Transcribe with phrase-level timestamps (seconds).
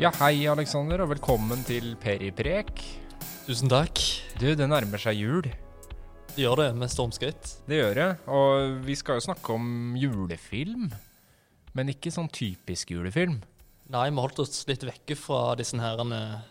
[0.00, 2.78] Ja, hei Alexander, og velkommen til Periprek.
[3.44, 4.00] Tusen takk.
[4.40, 5.44] Du, det nærmer seg jul.
[5.44, 7.50] Det gjør det med stormskritt.
[7.68, 8.06] Det gjør det.
[8.32, 10.86] Og vi skal jo snakke om julefilm.
[11.76, 13.42] Men ikke sånn typisk julefilm.
[13.92, 16.46] Nei, vi holdt oss litt vekke fra disse her eh,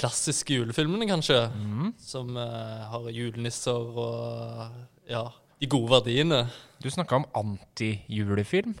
[0.00, 1.36] klassiske julefilmene, kanskje.
[1.52, 1.90] Mm.
[2.00, 5.26] Som uh, har julenisser og ja,
[5.60, 6.46] de gode verdiene.
[6.80, 8.72] Du snakka om antijulefilm.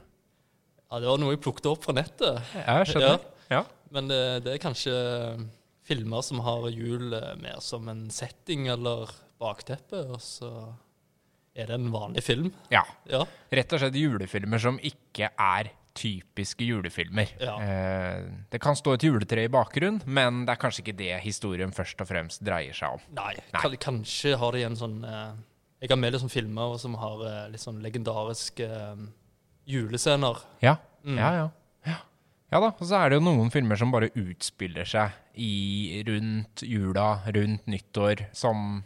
[0.88, 2.40] Ja, Det var noe jeg plukket opp fra nettet.
[2.56, 3.28] Jeg skjønner.
[3.52, 3.60] Ja.
[3.90, 4.94] Men det, det er kanskje
[5.86, 10.50] filmer som har jul eh, mer som en setting eller bakteppe, og så
[11.56, 12.52] er det en vanlig film.
[12.70, 12.84] ja.
[13.10, 13.24] Ja.
[13.50, 17.32] Rett og slett julefilmer som ikke er typiske julefilmer.
[17.42, 17.56] Ja.
[17.58, 21.72] Eh, det kan stå et juletre i bakgrunnen, men det er kanskje ikke det historien
[21.74, 23.02] først og fremst dreier seg om.
[23.18, 23.72] Nei, Nei.
[23.82, 25.32] kanskje har de en sånn eh,
[25.82, 29.02] Jeg har med sånn filmer som har eh, litt sånn legendariske eh,
[29.66, 30.38] julescener.
[30.62, 31.16] Ja, Mm.
[31.16, 31.44] ja, ja.
[32.50, 32.60] Ja.
[32.60, 37.20] Da, og så er det jo noen filmer som bare utspiller seg i rundt jula,
[37.30, 38.82] rundt nyttår, som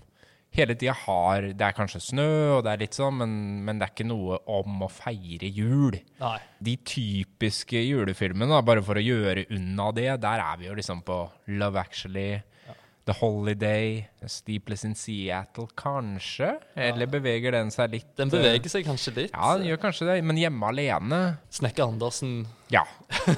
[0.54, 3.32] hele tida har Det er kanskje snø, og det er litt sånn, men,
[3.66, 5.98] men det er ikke noe om å feire jul.
[6.20, 6.38] Nei.
[6.62, 11.02] De typiske julefilmene, da, bare for å gjøre unna det, der er vi jo liksom
[11.06, 11.18] på
[11.58, 12.42] Love Actually,
[13.04, 16.54] The Holiday, Steepless in Seattle, kanskje?
[16.74, 18.06] Eller beveger den seg litt?
[18.16, 19.34] Den beveger seg kanskje litt.
[19.34, 21.18] Ja, den gjør kanskje det, men hjemme alene
[21.52, 22.80] Snekker Andersen ja.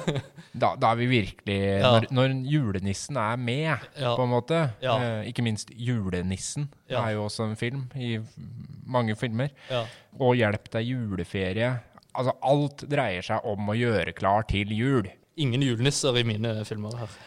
[0.56, 1.90] Da, da er vi virkelig Ja.
[1.96, 4.14] når, når julenissen er med, Ja.
[4.16, 4.60] på en måte.
[4.80, 4.94] Ja.
[5.02, 7.02] Eh, ikke minst Julenissen Ja.
[7.02, 8.14] er jo også en film i
[8.86, 9.50] mange filmer.
[9.68, 9.82] Ja.
[10.20, 11.72] Og Hjelp deg juleferie.
[12.16, 15.10] Altså, alt dreier seg om å gjøre klar til jul.
[15.36, 17.18] Ingen julenisser i mine filmer her.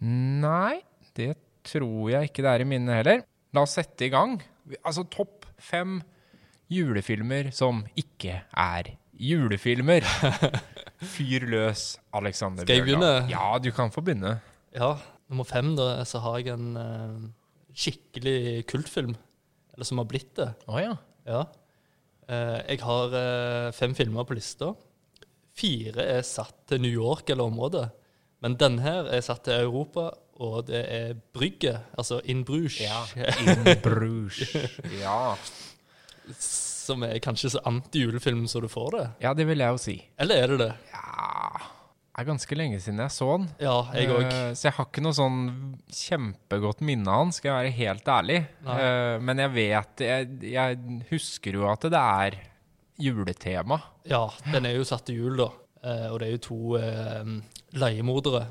[0.00, 0.78] Nei,
[1.18, 1.34] det
[1.68, 3.24] tror jeg ikke det er i mine heller.
[3.56, 4.38] La oss sette i gang.
[4.82, 5.98] Altså topp fem
[6.72, 10.06] julefilmer som ikke er julefilmer.
[11.14, 13.12] Fyr løs, Alexander Skal jeg begynne?
[13.30, 14.38] Ja, du kan få begynne.
[14.74, 14.96] Ja,
[15.30, 17.30] nummer fem, da, så har jeg en uh,
[17.74, 19.14] skikkelig kultfilm.
[19.74, 20.50] Eller som har blitt det.
[20.66, 20.94] Å ja.
[21.28, 21.44] Ja.
[22.28, 24.72] Uh, jeg har uh, fem filmer på lista.
[25.58, 27.86] Fire er satt til New York eller området.
[28.44, 32.78] Men denne her er satt til Europa, og det er Brygge, altså In Bruges.
[33.42, 34.54] In Bruges.
[35.00, 35.34] Ja.
[36.38, 39.06] Som er kanskje så anti-julefilm som du får det.
[39.24, 39.96] ja, det vil jeg jo si.
[40.18, 40.70] Eller er det det?
[40.92, 41.66] Ja
[42.18, 43.44] Det er ganske lenge siden jeg så den.
[43.62, 44.30] Ja, jeg også.
[44.48, 45.40] Eh, Så jeg har ikke noe sånn
[45.94, 48.38] kjempegodt minne av den, skal jeg være helt ærlig.
[48.66, 50.78] Eh, Men jeg vet jeg, jeg
[51.12, 52.38] husker jo at det er
[52.98, 53.78] juletema.
[54.10, 55.50] Ja, den er jo satt til jul, da.
[55.84, 56.58] Eh, og det er jo to
[57.78, 58.46] leiemordere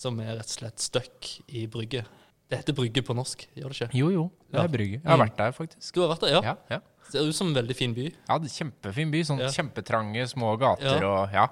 [0.00, 2.04] som er rett og slett stuck i Brygge.
[2.50, 3.90] Det heter Brygge på norsk, gjør det ikke?
[4.00, 4.24] Jo, jo.
[4.50, 4.96] Det er Brygge.
[4.98, 5.24] Jeg har Mm.
[5.26, 5.92] vært der, faktisk.
[5.94, 6.40] Du har vært der, ja?
[6.42, 6.80] Ja, ja.
[7.10, 8.08] Ser ut som en veldig fin by.
[8.28, 9.20] ja det er Kjempefin by.
[9.26, 9.48] Sånn Ja.
[9.54, 11.06] kjempetrange, små gater Ja.
[11.22, 11.46] og Ja.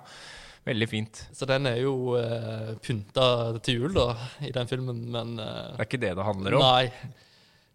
[0.67, 1.21] Veldig fint.
[1.33, 5.81] Så den er jo uh, pynta til jul, da, i den filmen, men uh, Det
[5.81, 6.61] er ikke det det handler om.
[6.61, 6.91] Nei.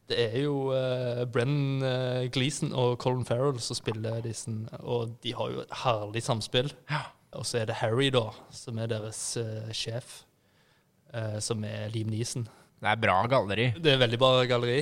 [0.07, 4.51] Det er jo uh, Brenn uh, Gleeson og Colin Farrell som spiller disse,
[4.83, 6.71] og de har jo et herlig samspill.
[6.91, 7.05] Ja.
[7.33, 10.19] Og så er det Harry, da, som er deres eh, sjef,
[11.13, 12.45] eh, som er Liam Neeson.
[12.83, 13.69] Det er bra galleri.
[13.79, 14.81] Det er veldig bra galleri.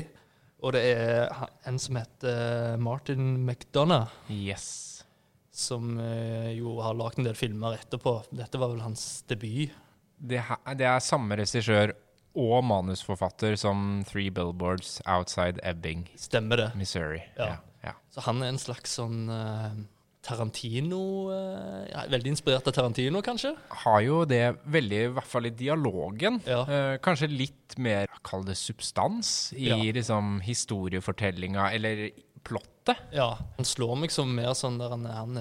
[0.61, 1.31] Og det er
[1.69, 5.03] en som heter Martin McDonagh, Yes.
[5.51, 8.13] som eh, jo har lagd en del filmer etterpå.
[8.31, 9.73] Dette var vel hans debut.
[10.21, 11.93] Det, her- det er samme regissør
[12.37, 16.69] og manusforfatter som Three Billboards Outside Ebbing, Stemmer det.
[16.79, 17.23] Missouri.
[17.37, 17.57] Ja.
[17.83, 17.95] ja.
[18.13, 19.81] Så han er en slags sånn eh,
[20.21, 23.55] Tarantino eh, ja, Veldig inspirert av Tarantino, kanskje?
[23.83, 26.37] Har jo det veldig, i hvert fall i dialogen.
[26.45, 26.61] Ja.
[26.69, 29.77] Eh, kanskje litt mer, kall det substans, i Ja.
[29.81, 32.09] liksom historiefortellinga, eller
[32.43, 32.97] plottet.
[33.13, 33.31] Ja.
[33.57, 35.37] Han slår meg som mer sånn der han, han,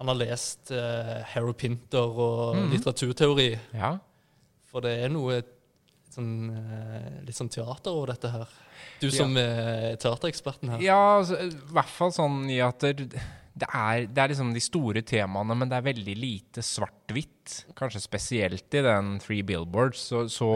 [0.00, 2.70] han har lest uh, Harry Pinter og Mhm.
[2.74, 3.58] litteraturteori.
[3.74, 3.98] Ja.
[4.70, 5.42] For det er noe
[6.10, 8.48] sånn, eh, litt sånn teater over dette her.
[9.00, 9.12] Du Ja.
[9.16, 10.80] som er teatereksperten her.
[10.80, 13.10] Ja, altså, i hvert fall sånn i at det,
[13.54, 17.64] det, er, det er liksom de store temaene, men det er veldig lite svart-hvitt.
[17.78, 20.50] Kanskje spesielt i den Three Billboards, så, så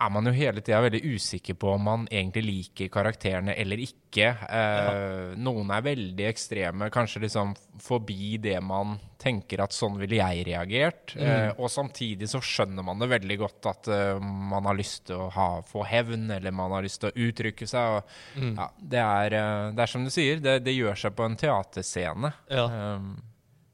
[0.00, 4.30] er man jo hele tida veldig usikker på om man egentlig liker karakterene eller ikke.
[4.48, 7.52] Eh, Noen er veldig ekstreme, kanskje liksom
[7.84, 11.14] forbi det man tenker at sånn ville jeg reagert.
[11.20, 15.20] Eh, og samtidig så skjønner man det veldig godt at eh, man har lyst til
[15.20, 17.98] å ha, få hevn, eller man har lyst til å uttrykke seg.
[18.00, 18.54] Og, Mm.
[18.56, 21.36] ja, det, er, eh, det er som du sier, det, det gjør seg på en
[21.36, 22.32] teaterscene.
[22.48, 22.64] Ja.
[22.96, 23.18] Um,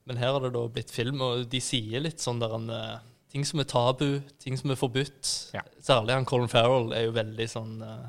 [0.07, 2.99] Men her har det da blitt film, og de sier litt sånn der en eh,
[3.37, 5.31] Ting som er tabu, ting som er forbudt.
[5.53, 5.61] Ja.
[5.85, 8.07] Særlig han Colin Farrell er jo veldig sånn uh,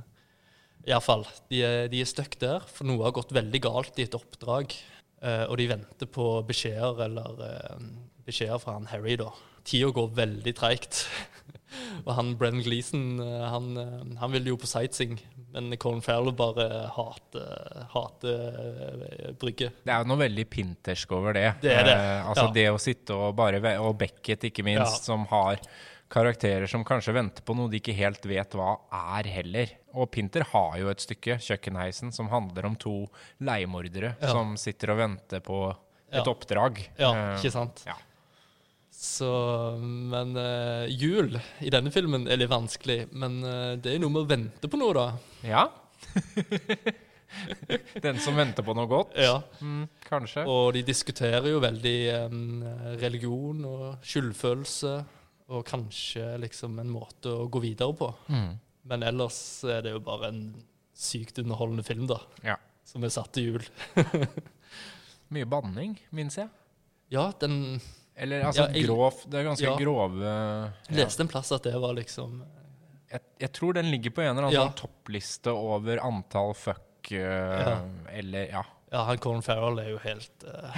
[0.87, 1.25] Iallfall.
[1.51, 4.71] De er, de er stuck der, for noe har gått veldig galt i et oppdrag.
[5.19, 7.89] Uh, og de venter på beskjeder eller uh,
[8.23, 9.33] beskjeder fra han Harry, da.
[9.67, 11.03] Tida går veldig treigt.
[12.05, 15.19] og han Brennan Gleeson, uh, han, eh, han vil jo på sightseeing,
[15.57, 18.57] men Colin Farrell bare hater, hater
[19.09, 19.71] eh, Brygge.
[19.83, 21.47] Det er jo noe veldig pintersk over det.
[21.63, 22.51] Det er det, Eh, altså ja.
[22.53, 25.05] det å sitte og bare Og Beckett, ikke minst, Ja.
[25.09, 25.57] som har
[26.09, 28.77] karakterer som kanskje venter på noe de ikke helt vet hva
[29.17, 29.67] er heller.
[29.93, 33.07] Og Pinter har jo et stykke, 'Kjøkkenheisen', som handler om to
[33.41, 34.27] leiemordere Ja.
[34.31, 35.75] som sitter og venter på
[36.13, 36.79] et oppdrag.
[36.97, 37.83] Ja, Eh, ikke sant?
[37.85, 37.93] ja.
[38.97, 39.29] Så,
[39.81, 43.03] men uh, jul i denne filmen er litt vanskelig.
[43.13, 45.03] Men uh, det er noe med å vente på noe, da.
[45.45, 45.67] Ja.
[48.07, 49.13] Den som venter på noe godt.
[49.21, 49.35] Ja.
[49.61, 50.47] Mm, kanskje.
[50.49, 52.63] Og de diskuterer jo veldig um,
[52.97, 54.95] religion og skyldfølelse,
[55.53, 58.09] og kanskje liksom en måte å gå videre på.
[58.33, 58.49] Mm.
[58.89, 59.37] Men ellers
[59.69, 60.41] er det jo bare en
[60.97, 62.17] sykt underholdende film, da.
[62.41, 62.57] Ja.
[62.87, 63.69] Som er satt til jul.
[65.37, 66.49] Mye banning, minnes jeg.
[67.13, 67.77] Ja, den
[68.17, 69.75] Eller altså Ja, jeg- grov Det er ganske Ja.
[69.77, 70.69] grove ja.
[70.89, 72.43] leste en plass at det var liksom
[73.11, 74.65] jeg, jeg tror den ligger på en eller annen Ja.
[74.67, 77.77] sånn toppliste over antall fuck uh.
[78.11, 78.63] Eller ja.
[78.91, 80.75] Ja, han Colin Farrell er jo helt uh,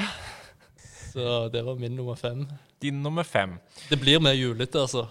[1.13, 2.47] Så det var min nummer fem.
[2.79, 3.57] Din nummer fem.
[3.89, 5.07] Det blir mer julete, altså.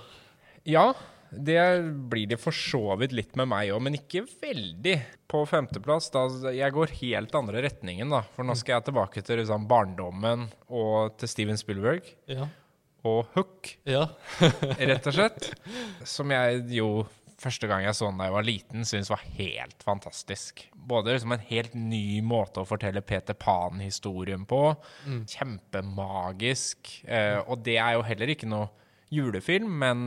[0.65, 0.93] Ja,
[1.31, 1.63] det
[2.11, 4.97] blir det for så vidt litt med meg òg, men ikke veldig.
[5.29, 8.23] På femteplass, da Jeg går helt andre retningen, da.
[8.33, 12.09] For nå skal jeg tilbake til liksom, barndommen og til Steven Spielberg.
[12.31, 12.49] Ja.
[13.07, 14.07] Og Hook, ja.
[14.91, 15.53] rett og slett.
[16.09, 17.07] Som jeg jo
[17.39, 20.65] første gang jeg så den da jeg var liten, syntes var helt fantastisk.
[20.75, 24.63] Både liksom en helt ny måte å fortelle Peter Pan-historien på.
[25.07, 26.91] Kjempemagisk.
[27.07, 28.73] Eh, og det er jo heller ikke noe
[29.13, 30.01] julefilm, men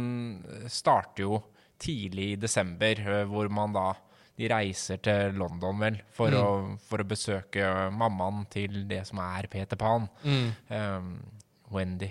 [0.70, 1.42] starter jo
[1.82, 3.90] tidlig i desember, eh, hvor man da
[4.38, 6.48] de reiser til London, vel, for, å,
[6.88, 10.08] for å besøke mammaen til det som er Peter Pan.
[10.24, 10.48] Mm.
[10.72, 11.12] Um,
[11.72, 12.10] Wendy.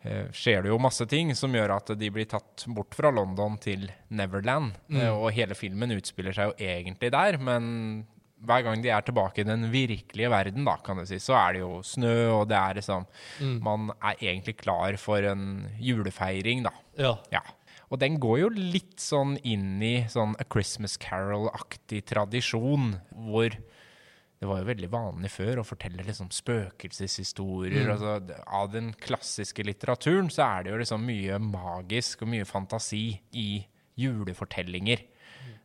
[0.00, 3.58] Uh, skjer det jo masse ting som gjør at de blir tatt bort fra London
[3.60, 3.84] til
[4.16, 4.72] Neverland.
[4.88, 5.02] Mm.
[5.02, 7.68] Uh, og hele filmen utspiller seg jo egentlig der, men
[8.46, 11.56] hver gang de er tilbake i den virkelige verden, da, kan du si, så er
[11.56, 13.06] det jo snø, og det er liksom
[13.40, 13.62] Mm.
[13.62, 16.72] Man er egentlig klar for en julefeiring, da.
[16.98, 17.14] Ja.
[17.32, 17.40] Ja.
[17.90, 24.48] Og den går jo litt sånn inn i sånn A Christmas Carol-aktig tradisjon, hvor det
[24.48, 27.90] var jo veldig vanlig før å fortelle liksom spøkelseshistorier.
[27.92, 28.14] Altså,
[28.46, 33.48] av den klassiske litteraturen så er det jo liksom mye magisk og mye fantasi i
[34.00, 35.02] julefortellinger.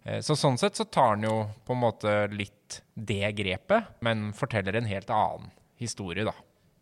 [0.06, 1.36] Eh, Så sånn sett så tar han jo
[1.66, 6.34] på en måte litt det grepet, men forteller en helt annen historie, da.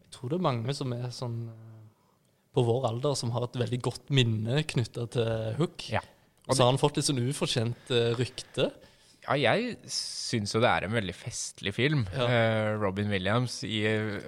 [0.03, 1.69] Jeg tror det er mange som er sånn eh,
[2.53, 5.87] på vår alder som har et veldig godt minne knytta til Hook.
[5.89, 6.03] Ja.
[6.47, 8.67] Og så har han fått litt sånn ufortjent eh, rykte.
[9.23, 12.05] Ja, jeg syns jo det er en veldig festlig film.
[12.15, 12.27] Ja.
[12.27, 13.83] Uh, Robin Williams, i,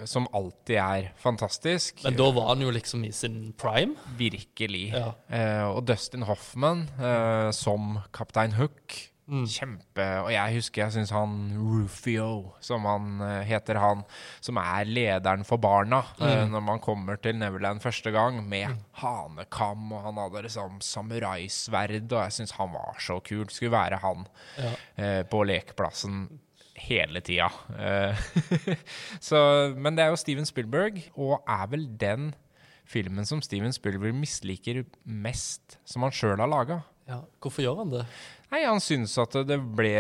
[0.08, 2.04] som alltid er fantastisk.
[2.06, 3.98] Men da var han jo liksom i sin prime.
[4.20, 4.88] Virkelig.
[4.96, 5.12] Ja.
[5.30, 9.00] Uh, og Dustin Hoffman uh, som kaptein Hook.
[9.28, 9.46] Mm.
[9.50, 14.04] Kjempe Og jeg husker jeg syns han Rufio, som han eh, heter, han
[14.40, 16.52] som er lederen for barna eh, Mm.
[16.54, 22.22] når man kommer til Neverland første gang, med hanekam, og han hadde liksom samuraisverd, og
[22.28, 23.46] jeg syns han var så kul.
[23.50, 24.28] Skulle være han
[24.62, 24.72] Ja.
[24.98, 26.28] eh, på lekeplassen
[26.76, 27.50] hele tida.
[27.80, 28.16] Eh,
[29.20, 32.34] så, men det er jo Steven Spielberg, og er vel den
[32.86, 36.84] filmen som Steven Spielberg misliker mest, som han sjøl har laga.
[37.10, 37.22] ja.
[37.42, 38.06] Hvorfor gjør han det?
[38.56, 39.92] Nei, han syns at det ble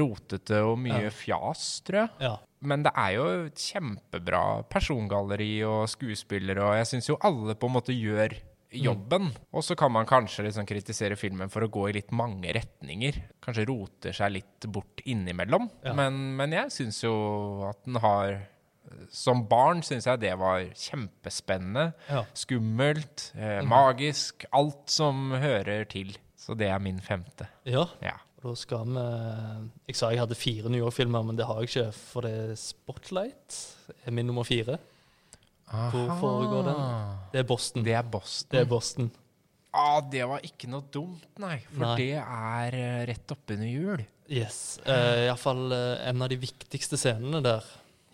[0.00, 1.10] rotete og mye Ja.
[1.14, 2.10] fjas, tror jeg.
[2.26, 2.32] Ja.
[2.64, 4.40] Men det er jo et kjempebra
[4.72, 8.34] persongalleri og skuespillere, og jeg syns jo alle på en måte gjør
[8.74, 9.28] jobben.
[9.54, 13.20] Og så kan man kanskje liksom kritisere filmen for å gå i litt mange retninger.
[13.44, 15.68] Kanskje roter seg litt bort innimellom.
[15.84, 15.92] Ja.
[15.94, 17.14] Men, men jeg syns jo
[17.68, 18.40] at den har
[19.14, 21.94] Som barn syns jeg det var kjempespennende.
[22.10, 22.24] Ja.
[22.36, 24.44] Skummelt, eh, magisk.
[24.52, 26.16] Alt som hører til.
[26.44, 27.48] Så det er min femte.
[27.64, 27.86] ja.
[28.04, 28.16] Ja.
[28.44, 29.02] Og Da skal vi
[29.88, 31.84] Jeg sa jeg hadde fire New York-filmer, men det har jeg ikke.
[31.96, 33.56] For det er Spotlight
[34.04, 34.76] er min nummer fire.
[35.70, 36.82] Hvor foregår den?
[37.32, 37.84] Det er Boston.
[37.86, 38.50] Det er Boston.
[38.52, 39.08] Det er Boston.
[39.74, 41.56] Ah, det var ikke noe dumt, nei.
[41.72, 41.94] For Nei.
[41.98, 44.04] det er eh, rett oppunder jul.
[44.30, 44.78] Yes.
[44.86, 47.64] Uh, Iallfall uh, en av de viktigste scenene der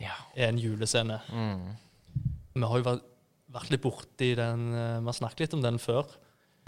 [0.00, 0.14] Ja.
[0.34, 1.18] er en julescene.
[1.28, 1.66] Mm.
[2.54, 3.04] Vi har jo vært,
[3.52, 6.06] vært litt borti den eh, Vi har snakket litt om den før.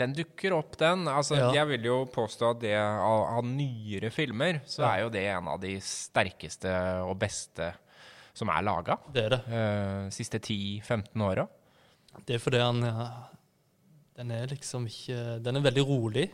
[0.03, 1.07] Den dukker opp, den.
[1.11, 1.49] Altså, Ja.
[1.61, 4.91] Jeg vil jo påstå at det av, av nyere filmer, så Ja.
[4.97, 6.71] er jo det en av de sterkeste
[7.07, 7.73] og beste
[8.35, 8.99] som er laga.
[9.13, 9.41] Det er det.
[9.49, 11.47] Uh, siste 10-15 åra.
[12.27, 12.81] Det er fordi han
[14.17, 16.27] Den er liksom ikke Den er veldig rolig.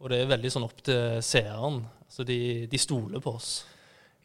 [0.00, 1.82] Og det er veldig sånn opp til seeren.
[2.04, 3.64] Altså de, de stoler på oss.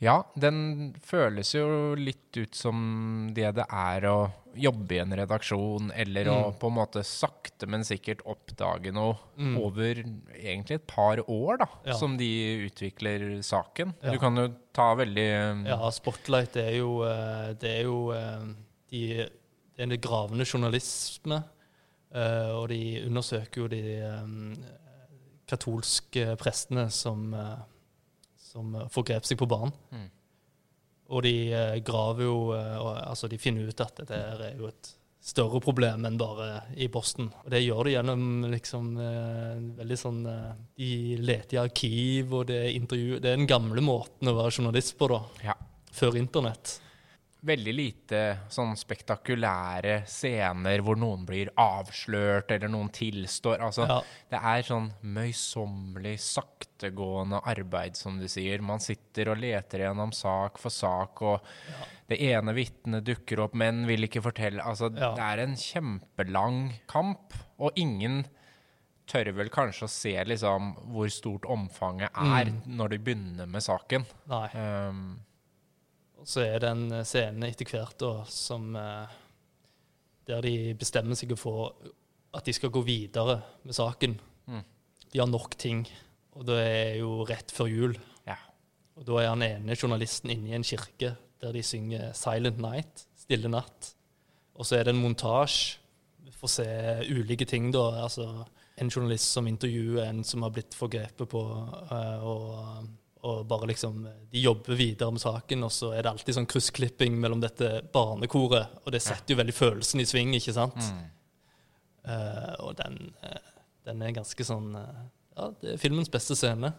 [0.01, 5.91] Ja, den føles jo litt ut som det det er å jobbe i en redaksjon,
[5.94, 6.60] eller å Mm.
[6.60, 9.58] på en måte sakte, men sikkert oppdage noe Mm.
[9.60, 9.96] over
[10.34, 11.94] egentlig et par år, da, Ja.
[11.94, 13.94] som de utvikler saken.
[14.01, 14.12] Ja.
[14.13, 18.56] Du kan jo ta veldig Ja, Spotlight det er jo, eh, det er jo eh,
[18.89, 19.29] de,
[19.77, 21.44] Det er en gravende journalisme.
[22.13, 24.56] eh, Og de undersøker jo de eh,
[25.48, 27.58] katolske prestene som, eh,
[28.50, 29.74] som eh, forgrep seg på barn.
[29.94, 30.08] Mm.
[31.10, 34.70] Og de eh, graver jo eh, og, Altså, de finner ut at det er jo
[34.70, 34.96] et
[35.29, 37.27] større problem enn bare i Boston.
[37.44, 38.22] Og det gjør de gjennom
[38.53, 38.94] liksom
[39.77, 40.22] veldig sånn
[40.79, 44.53] De leter i arkiv, og det er intervju Det er den gamle måten å være
[44.56, 45.20] journalist på, da.
[45.50, 45.58] Ja.
[45.91, 46.77] Før internett.
[47.46, 48.19] Veldig lite
[48.51, 53.62] sånn spektakulære scener hvor noen blir avslørt, eller noen tilstår.
[53.63, 54.01] Altså, Ja.
[54.29, 58.62] Det er sånn møysommelig, saktegående arbeid, som du sier.
[58.62, 61.39] Man sitter og leter gjennom sak for sak, og
[62.10, 64.60] det ene vitnet dukker opp, men vil ikke fortelle.
[64.62, 65.13] Altså, Ja.
[65.15, 68.25] Det er en kjempelang kamp, og ingen
[69.08, 72.62] tør vel kanskje å se liksom hvor stort omfanget er Mm.
[72.77, 74.05] når de begynner med saken.
[74.27, 74.48] Nei.
[74.53, 75.19] Um,
[76.20, 79.18] Og så er det en scene etter hvert da, som eh,
[80.30, 81.74] Der de bestemmer seg for
[82.36, 84.20] at de skal gå videre med saken.
[84.46, 84.66] Mm.
[85.10, 85.88] De har nok ting,
[86.38, 87.96] og det er jo rett før jul.
[88.28, 88.36] ja.
[89.00, 93.08] Og da er han ene journalisten inne i en kirke der de synger 'Silent Night',
[93.16, 93.96] 'Stille natt'.
[94.56, 95.80] Og så er det en montasje.
[96.26, 96.66] Vi får se
[97.10, 98.04] ulike ting, da.
[98.04, 98.46] Altså
[98.78, 101.42] en journalist som intervjuer en som har blitt forgrepet på,
[101.92, 102.88] eh, og,
[103.28, 107.18] og bare liksom De jobber videre med saken, og så er det alltid sånn kryssklipping
[107.20, 110.78] mellom dette barnekoret, og det setter jo veldig følelsen i sving, ikke sant?
[110.80, 111.08] Mm.
[112.10, 112.96] Uh, og den,
[113.26, 113.50] uh,
[113.86, 115.02] den er ganske sånn uh,
[115.36, 116.72] Ja, det er filmens beste scene.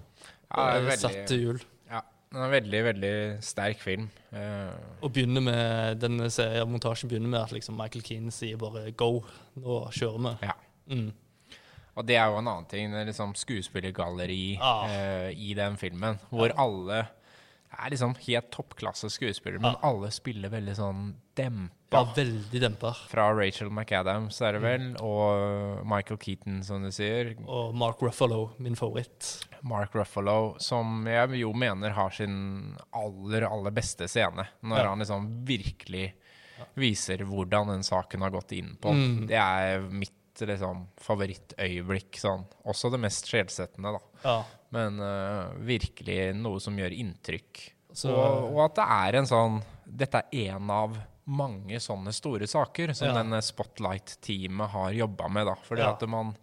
[0.49, 1.61] Ja, det er er satt til jul.
[1.91, 2.01] Ja,
[2.33, 3.13] den er veldig, veldig
[3.45, 4.09] sterk film.
[4.33, 9.23] Eh, Og begynner med, serien, montasjen begynner med at liksom Michael Keane sier bare 'go',
[9.57, 10.37] nå kjører vi'.
[10.49, 10.57] ja.
[10.91, 11.13] Mm.
[11.97, 14.85] Og det er jo en annen ting, liksom skuespillergalleri Ah.
[14.87, 17.09] uh, i den filmen, hvor alle
[17.71, 19.89] er liksom helt toppklasse skuespillere, men Ah.
[19.91, 21.71] alle spiller veldig sånn dempa.
[21.93, 22.93] Ja, veldig dempa.
[23.09, 27.35] Fra Rachel McAdams, er det vel, og Michael Keaton, som du sier.
[27.49, 29.45] Og Mark Ruffalo, min favoritt.
[29.63, 34.47] Mark Ruffalo, som jeg jo mener har sin aller, aller beste scene.
[34.63, 34.89] Når Ja.
[34.89, 36.13] han liksom virkelig
[36.77, 38.91] viser hvordan den saken har gått inn på.
[38.93, 39.27] Mm.
[39.27, 42.19] Det er mitt liksom, favorittøyeblikk.
[42.21, 42.45] Sånn.
[42.67, 44.01] Også det mest sjelsettende, da.
[44.25, 44.45] Ja.
[44.71, 47.73] Men uh, virkelig noe som gjør inntrykk.
[47.93, 50.93] Så- og, og at det er en sånn Dette er en av
[51.27, 53.15] mange sånne store saker som Ja.
[53.15, 55.47] denne Spotlight-teamet har jobba med.
[55.47, 55.55] da.
[55.67, 55.91] Fordi Ja.
[55.93, 56.37] at man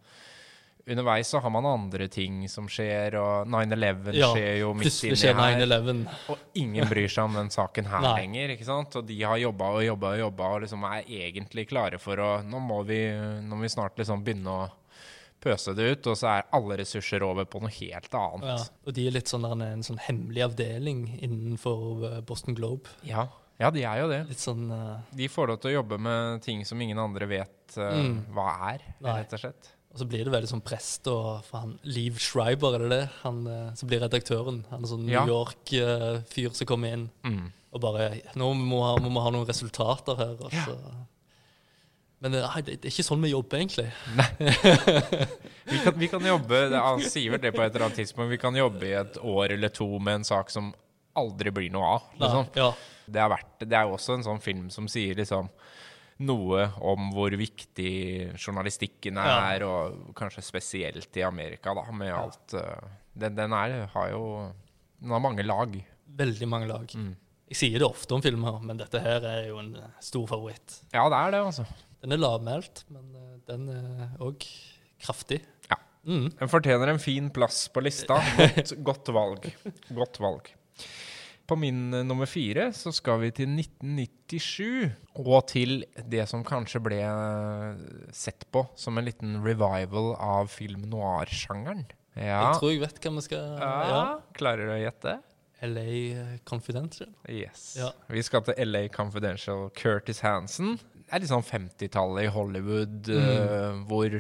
[0.88, 5.20] Underveis så har man andre ting som skjer, og 9-11 Ja, skjer jo midt inni
[5.36, 6.18] her.
[6.32, 8.54] Og ingen bryr seg om den saken her lenger.
[8.56, 8.96] ikke sant?
[8.96, 12.30] Og de har jobba og jobba og jobba og liksom er egentlig klare for å
[12.48, 13.02] Nå må vi,
[13.44, 14.68] nå må vi snart liksom begynne å
[15.44, 18.48] pøse det ut, og så er alle ressurser over på noe helt annet.
[18.48, 18.58] Ja.
[18.88, 22.90] Og de er litt sånn der, en sånn hemmelig avdeling innenfor eh, Boston Globe.
[23.08, 23.28] Ja,
[23.62, 24.24] ja de er jo det.
[24.32, 24.98] Litt sånn Uh...
[25.14, 28.22] De får lov til å jobbe med ting som ingen andre vet uh, Mm.
[28.34, 29.74] hva er, rett og slett.
[29.98, 33.04] Og så blir det veldig sånn prest og for han, Liv Schreiber, er det det?
[33.24, 34.60] Han eh, som blir redaktøren.
[34.70, 35.24] Han er sånn New Ja.
[35.26, 37.48] York-fyr som kommer inn Mm.
[37.74, 40.36] og bare Nå må vi ha, ha noen resultater her.
[40.54, 40.66] Ja.
[40.70, 40.78] så.
[42.22, 43.90] Men eh, nei, det, er ikke sånn vi jobber, egentlig.
[45.68, 48.30] Vi, kan, vi kan jobbe Han sier vel det på et eller annet tidspunkt.
[48.32, 50.70] Vi kan jobbe i et år eller to med en sak som
[51.18, 52.06] aldri blir noe av.
[52.22, 52.46] Liksom.
[52.56, 52.70] Ja.
[53.04, 55.50] Det, er verdt, det er jo også en sånn film som sier liksom
[56.20, 57.92] noe om hvor viktig
[58.40, 59.36] journalistikken Ja.
[59.54, 64.24] er, og kanskje spesielt i Amerika, da, med alt eh, den, den er, har jo
[65.00, 65.76] Den har mange lag.
[66.18, 66.90] Veldig mange lag.
[66.98, 67.12] Mm.
[67.52, 70.80] Jeg sier det ofte om filmer, men dette her er jo en eh, stor favoritt.
[70.94, 71.66] Ja, det er det, altså.
[72.02, 74.42] Den er lavmælt, men eh, den er òg
[75.06, 75.44] kraftig.
[75.70, 75.78] Ja.
[76.10, 76.32] Mm.
[76.40, 78.18] Den fortjener en fin plass på lista.
[78.40, 79.46] Godt, godt valg.
[79.94, 80.50] Godt valg.
[81.48, 84.92] På min eh, nummer fire så skal vi til 1997,
[85.24, 87.86] og til det som kanskje ble eh,
[88.16, 91.86] sett på som en liten revival av film noir-sjangeren.
[92.18, 92.42] Ja.
[92.50, 93.72] Jeg tror jeg vet hvem vi skal ja.
[93.92, 94.04] ja.
[94.38, 95.18] Klarer du å gjette?
[95.62, 97.10] LA Confidential.
[97.30, 97.76] Yes.
[97.80, 97.92] Ja.
[98.14, 99.70] Vi skal til LA Confidential.
[99.78, 100.76] Curtis Hansen.
[101.08, 103.24] Det er litt sånn 50-tallet i Hollywood, Mm.
[103.24, 104.18] uh, hvor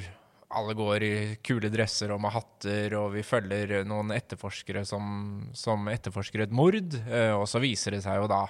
[0.57, 1.13] alle går i
[1.45, 6.75] kule dresser og med hatter, og vi følger noen etterforskere som, som etterforsker et mord.
[7.07, 8.43] eh, og så viser det seg jo da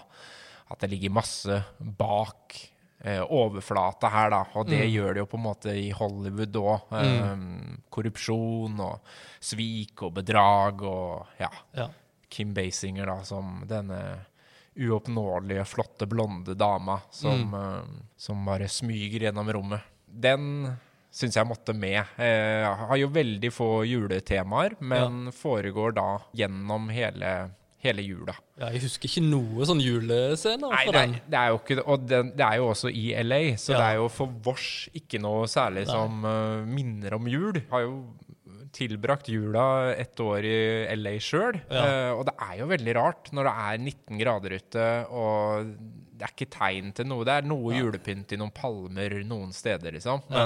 [0.69, 2.57] at det ligger masse bak
[3.05, 4.41] eh, overflata her, da.
[4.59, 4.91] Og det Mm.
[4.91, 6.81] gjør det jo på en måte i Hollywood òg.
[7.93, 8.99] korrupsjon og
[9.39, 11.49] svik og bedrag og ja.
[11.77, 11.87] Ja.
[12.29, 14.01] Kim Basinger da, som denne
[14.77, 19.81] uoppnåelige, flotte, blonde dama som, eh, som bare smyger gjennom rommet.
[20.07, 20.75] Den
[21.17, 22.03] syns jeg måtte med.
[22.21, 27.31] Jeg har jo veldig få juletemaer, men foregår da gjennom hele,
[27.81, 28.36] hele jula.
[28.59, 31.86] Ja, jeg husker ikke noe sånn julescener Nei, det er, det er jo ikke det.
[31.89, 33.81] Og den, det er jo også i LA, så Ja.
[33.81, 35.91] det er jo for vårs ikke noe særlig Nei.
[35.93, 37.62] som uh, minner om jul.
[37.74, 37.97] Har jo
[38.77, 40.57] tilbrakt jula et år i
[41.00, 42.12] LA sjøl, Ja.
[42.13, 45.71] og det er jo veldig rart når det er 19 grader ute, og
[46.17, 47.25] det er ikke tegn til noe.
[47.25, 50.21] Det er noe julepynt i noen palmer noen steder, liksom.
[50.29, 50.45] Ja.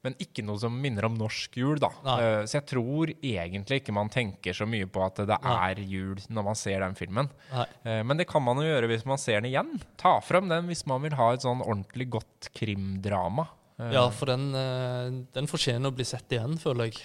[0.00, 1.90] Men, ikke noe som minner om norsk jul, da.
[2.06, 2.16] Nei.
[2.24, 5.56] Eh, så jeg tror egentlig ikke man tenker så mye på at det Nei.
[5.68, 7.28] er jul når man ser den filmen.
[7.52, 7.66] Nei.
[7.84, 9.74] Eh, Men det kan man jo gjøre hvis man ser den igjen.
[10.00, 13.44] Ta fram den hvis man vil ha et sånn ordentlig godt krimdrama.
[13.76, 14.48] Eh, Ja, for den,
[15.36, 17.02] den fortjener å bli sett igjen, føler jeg.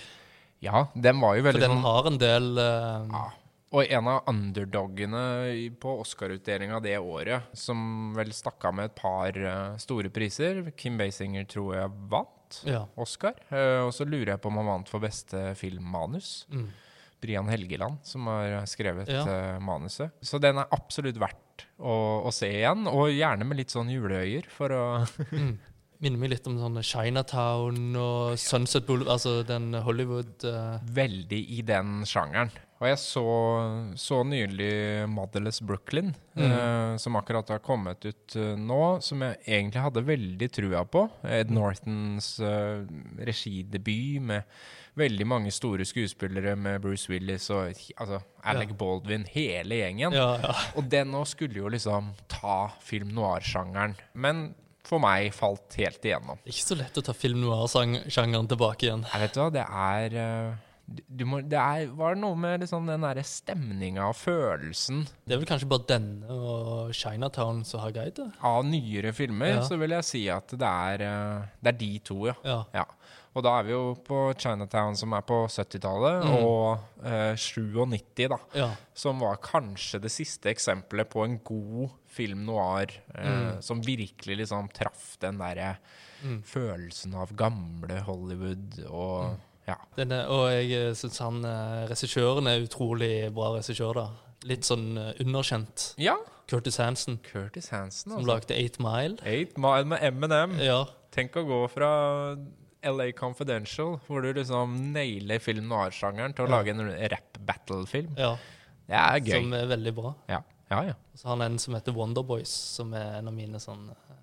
[0.63, 3.09] ja, den var jo veldig For den sånn har en del uh...
[3.11, 3.25] ja.
[3.75, 5.21] Og en av underdogene
[5.83, 9.35] på Oscar-utdelinga det året, som vel stakk av med et par
[9.83, 10.61] store priser.
[10.79, 12.31] Kim Basinger tror jeg vant
[12.67, 12.85] Ja.
[13.01, 13.37] Oscar.
[13.49, 16.45] Eh, og så lurer jeg på om han vant for beste filmmanus.
[16.53, 16.67] Mm.
[17.25, 19.23] Brian Helgeland, som har skrevet Ja.
[19.25, 20.11] eh, manuset.
[20.21, 24.45] Så den er absolutt verdt å, å se igjen, og gjerne med litt sånn juleøyer
[24.51, 24.83] for å
[25.31, 25.55] Mm.
[26.03, 30.75] Minner meg litt om sånn Chinatown og Sunset Boulevard, altså den Hollywood uh...
[30.91, 32.51] Veldig i den sjangeren.
[32.75, 33.21] Og jeg så,
[33.95, 36.51] så nylig Motherless Brooklyn, Mm.
[36.51, 41.05] eh, som akkurat har kommet ut eh, nå, som jeg egentlig hadde veldig trua på.
[41.23, 42.83] Ed Northons eh,
[43.23, 44.43] regidebut med
[44.99, 48.77] veldig mange store skuespillere med Bruce Willis og altså, Alec Ja.
[48.83, 50.11] Baldwin, hele gjengen.
[50.15, 50.53] Ja, ja.
[50.75, 53.95] Og den nå skulle jo liksom ta film noir-sjangeren.
[54.13, 54.49] Men
[54.85, 56.37] for meg falt helt igjennom.
[56.43, 59.07] Det er ikke så lett å ta film noir-sjangeren tilbake igjen.
[59.13, 60.64] Jeg vet du hva, det er eh,
[61.25, 65.47] må, Det er, var noe med liksom den derre stemninga og følelsen Det er vel
[65.49, 68.27] kanskje bare denne og Chinatown som har greid det?
[68.45, 69.61] av nyere filmer, Ja.
[69.65, 72.35] så vil jeg si at det er, eh, det er de to, ja.
[72.45, 72.63] Ja.
[72.73, 72.85] ja.
[73.35, 76.35] Og da er vi jo på Chinatown, som er på 70-tallet, Mm.
[76.45, 78.69] og eh, 97, da.
[78.93, 83.25] Som var kanskje det siste eksempelet på en god film noir eh,
[83.57, 83.61] Mm.
[83.61, 85.77] som virkelig liksom traff den derre
[86.23, 86.43] Mm.
[86.43, 89.35] følelsen av gamle Hollywood og
[89.67, 89.75] ja.
[89.97, 94.07] Denne, og jeg syns han eh, regissøren er utrolig bra regissør, da.
[94.45, 95.93] Litt sånn eh, underkjent.
[95.97, 98.27] Ja, Curtis Hansen, Curtis Hansen, som altså.
[98.29, 99.17] lagde Eight Mile.
[99.25, 100.59] Eight Mile med M&M.
[100.61, 100.83] Ja.
[101.15, 101.89] Tenk å gå fra
[102.85, 106.59] LA Confidential, hvor du liksom nailer film noir-sjangeren, til å Ja.
[106.59, 106.83] lage en
[107.15, 108.13] rap-battle-film.
[108.17, 108.35] ja.
[108.85, 109.41] Det er gøy.
[109.41, 110.11] Som er veldig bra.
[110.29, 110.81] Ja, ja.
[110.91, 110.93] ja.
[111.17, 114.19] Så har han en som heter Wonderboys, som er en av mine sånn eh,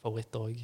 [0.00, 0.62] favoritter òg.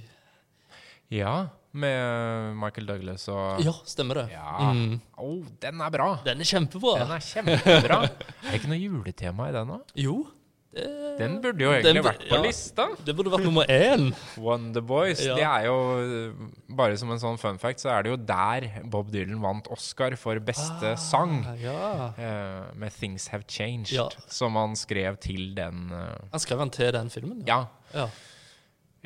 [1.13, 4.31] Ja, med Michael Douglas og Ja, stemmer det.
[4.33, 4.73] Ja.
[4.73, 4.97] Mm.
[5.21, 6.09] Oh, den er bra!
[6.25, 6.97] Den er kjempebra.
[7.05, 8.01] Den er kjempebra.
[8.09, 10.01] er det ikke noe juletema i den, da?
[10.07, 10.17] Jo.
[10.77, 10.85] Det,
[11.17, 12.41] Den burde jo egentlig burde, vært på ja.
[12.45, 12.85] lista.
[13.07, 14.11] det burde vært nummer én.
[14.37, 15.23] Wonderboys.
[15.25, 15.37] Ja.
[15.39, 15.77] Det er jo
[16.77, 20.17] Bare som en sånn fun fact, så er det jo der Bob Dylan vant Oscar
[20.21, 21.39] for beste sang.
[21.49, 22.11] Ah, Ja.
[22.19, 24.09] Uh, med 'Things Have Changed', Ja.
[24.29, 27.45] som han skrev til den uh, Han skrev den til den filmen.
[27.47, 27.65] Ja.
[27.95, 28.09] ja.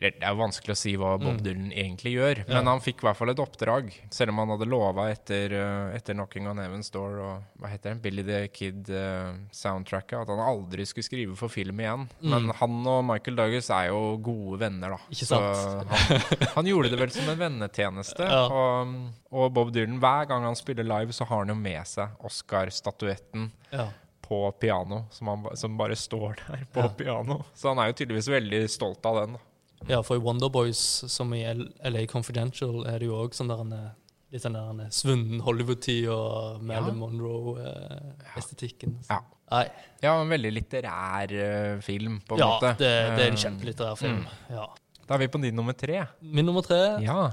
[0.01, 1.43] Det er vanskelig å si hva Bob Mm.
[1.45, 3.91] Dylan egentlig gjør, men han fikk i hvert fall et oppdrag.
[4.11, 7.91] Selv om han hadde lova etter, eh, etter 'Knocking on Heaven's Door' og hva heter
[7.93, 12.07] den, Billy the Kid-soundtracket, at han aldri skulle skrive for film igjen.
[12.23, 12.31] Mm.
[12.33, 15.01] Men han og Michael Douglas er jo gode venner, da.
[15.13, 15.89] Ikke Så sant?
[15.91, 18.25] han, han gjorde det vel som en vennetjeneste.
[18.31, 18.45] Ja.
[18.47, 18.93] Og,
[19.35, 23.51] og Bob Dylan, hver gang han spiller live, så har han jo med seg Oscar-statuetten
[23.73, 23.89] ja.
[24.25, 26.89] på piano, som, han, som bare står der på Ja.
[26.89, 27.41] piano.
[27.55, 29.39] Så han er jo tydeligvis veldig stolt av den.
[29.89, 31.45] Ja, for i Wonderboys, som i
[31.85, 33.89] LA Confidential, er det jo òg sånn der en eh,
[34.33, 37.01] litt sånn der en eh, svunnen Hollywood-tid og Marilyn Ja.
[37.01, 38.99] Monroe-estetikken.
[39.09, 39.21] Ja.
[39.51, 39.63] ja.
[40.05, 42.75] Ja, en veldig litterær uh, film, på en Ja, måte.
[42.79, 44.21] det, det er en Eh, kjempelitterær film.
[44.53, 44.67] Ja.
[45.09, 46.05] Da er vi på din nummer tre.
[46.23, 47.33] Min nummer tre, Ja.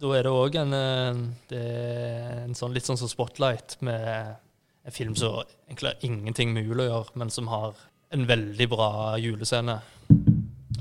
[0.00, 4.36] da er det òg en, eh, det er en sånn, litt sånn som Spotlight, med
[4.84, 7.74] en film som egentlig har ingenting med jul å gjøre, men som har
[8.10, 9.80] en veldig bra julescene.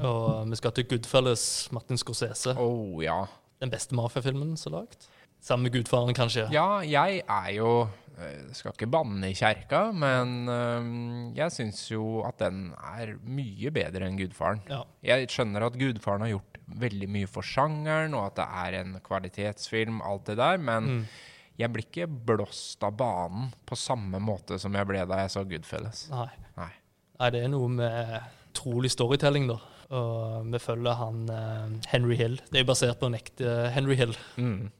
[0.02, 1.44] Og vi skal til Goodfellas,
[1.76, 2.56] Martin Scorsese.
[2.60, 3.26] Oh, ja.
[3.62, 5.06] Den beste mafiafilmen som er lagd.
[5.44, 6.46] Sammen med Gudfaren, kanskje.
[6.56, 7.70] Ja, jeg er jo
[8.16, 10.88] eh, Skal ikke banne i kjerka, men eh,
[11.42, 14.62] jeg syns jo at den er mye bedre enn Gudfaren.
[14.72, 14.82] Ja.
[15.04, 18.96] Jeg skjønner at Gudfaren har gjort veldig mye for sjangeren, og at det er en
[19.04, 21.04] kvalitetsfilm, alt det der, men Mm.
[21.60, 25.44] jeg blir ikke blåst av banen på samme måte som jeg ble da jeg så
[25.46, 26.08] Goodfellas.
[26.10, 26.30] Nei.
[26.58, 26.72] Nei.
[27.20, 28.16] Nei, det er noe med
[28.58, 29.60] trolig storytelling, da.
[29.94, 32.40] Og vi følger han eh, Henry Hill.
[32.50, 34.16] Det er basert på en ekte Henry Hill.
[34.42, 34.72] Mm.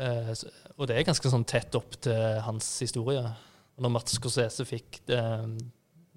[0.00, 0.30] Eh,
[0.74, 3.22] og det er ganske sånn tett opp til hans historie.
[3.74, 5.20] Og når Mats Corsese fikk det,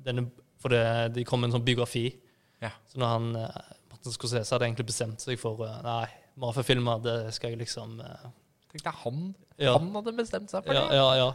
[0.06, 0.30] denne
[0.62, 2.08] For det, det, kom en sånn biografi.
[2.63, 2.72] Ja.
[2.89, 6.06] Så når han eh, Martin Scorsese hadde egentlig bestemt seg for eh, Nei,
[6.41, 8.00] mafiafilmer, det skal jeg liksom
[8.72, 9.28] Tenk jeg han,
[9.62, 9.76] Ja.
[9.78, 10.98] han hadde bestemt seg for det.
[10.98, 11.30] ja, ja.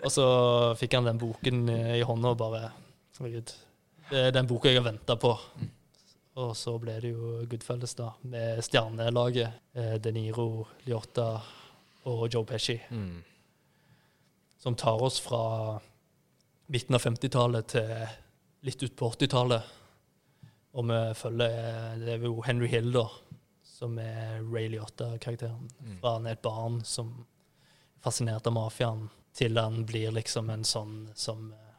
[0.00, 0.24] Og så
[0.78, 2.70] fikk han den boken eh, i hånda og bare
[3.20, 3.52] Herregud,
[4.08, 5.34] det er den boka jeg har venta på.
[6.38, 9.52] Og så ble det jo Goodfellas, da, med stjernelaget.
[9.74, 11.42] eh, De Niro, Liotta
[12.06, 12.78] og Joe Pesci.
[12.90, 13.22] Mm.
[14.58, 15.80] Som tar oss fra
[16.70, 18.06] midten av 50-tallet til
[18.62, 19.62] litt ut på 80-tallet.
[20.78, 23.08] Og vi følger eh, Det er jo Henry Hill, da,
[23.64, 25.68] som er Ray Liotta-karakteren.
[25.80, 25.98] Mm.
[26.00, 30.64] Fra han er et barn som er fascinert av mafiaen, til han blir liksom en
[30.64, 31.74] sånn som eh,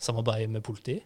[0.00, 1.00] samarbeider med politi.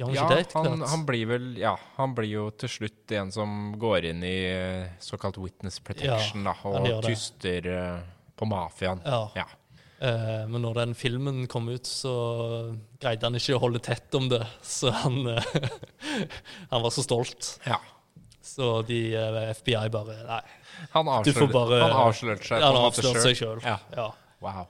[0.00, 4.24] Ja, han, han blir vel Ja, han blir jo til slutt en som går inn
[4.24, 8.00] i eh, såkalt witness protection, da, og tyster eh,
[8.36, 9.02] på mafiaen.
[9.04, 9.22] Ja.
[9.36, 9.46] Ja.
[10.00, 12.14] Eh, men når den filmen kom ut, så
[13.02, 14.42] greide han ikke å holde tett om det.
[14.64, 15.54] Så han, eh,
[16.72, 17.56] han var så stolt.
[17.68, 17.80] ja.
[18.50, 19.12] Så de
[19.52, 20.38] FBI bare Nei,
[20.94, 21.60] Han avslørte,
[21.92, 23.60] avslørte seg Ja, han avslørte seg sjøl.
[23.62, 23.76] Ja.
[23.94, 24.06] Ja.
[24.40, 24.64] Wow.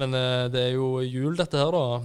[0.00, 2.00] Men eh, det er jo jul, dette her, da.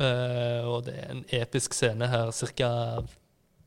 [0.00, 2.70] Eh, og det er en episk scene her ca.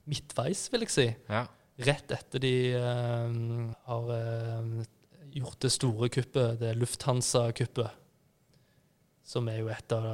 [0.09, 1.07] midtveis, vil jeg si.
[1.29, 1.45] Ja.
[1.87, 4.81] Rett etter de uh, har uh,
[5.33, 8.01] gjort det store kuppet, det Lufthansa-kuppet.
[9.25, 10.05] Som er jo et av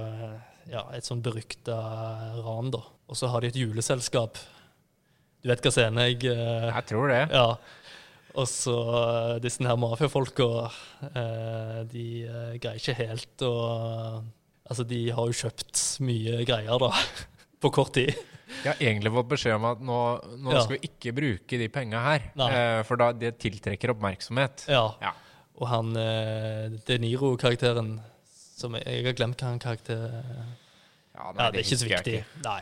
[0.69, 1.75] ja, et sånn berykta
[2.45, 2.83] ran, da.
[3.09, 4.37] Og så har de et juleselskap.
[5.41, 7.23] Du vet hva scene jeg Jeg tror det.
[7.33, 7.55] Ja.
[8.37, 8.75] Og så
[9.41, 10.69] disse her mafiafolka,
[11.89, 12.05] de
[12.61, 13.55] greier ikke helt å
[14.69, 16.91] Altså, de har jo kjøpt mye greier, da,
[17.63, 18.11] på kort tid.
[18.63, 19.97] Jeg har egentlig fått beskjed om at nå,
[20.41, 20.61] nå Ja.
[20.65, 22.23] skal vi ikke bruke de penga her.
[22.39, 22.47] Nei.
[22.53, 24.65] Eh, for da det tiltrekker oppmerksomhet.
[24.71, 24.87] Ja.
[25.01, 25.11] Ja.
[25.59, 27.97] Og han eh, De Niro-karakteren
[28.59, 32.15] som jeg, jeg har glemt hva han karakter Ja, Ja, det er ikke så viktig.
[32.23, 32.41] Ikke.
[32.45, 32.61] Nei.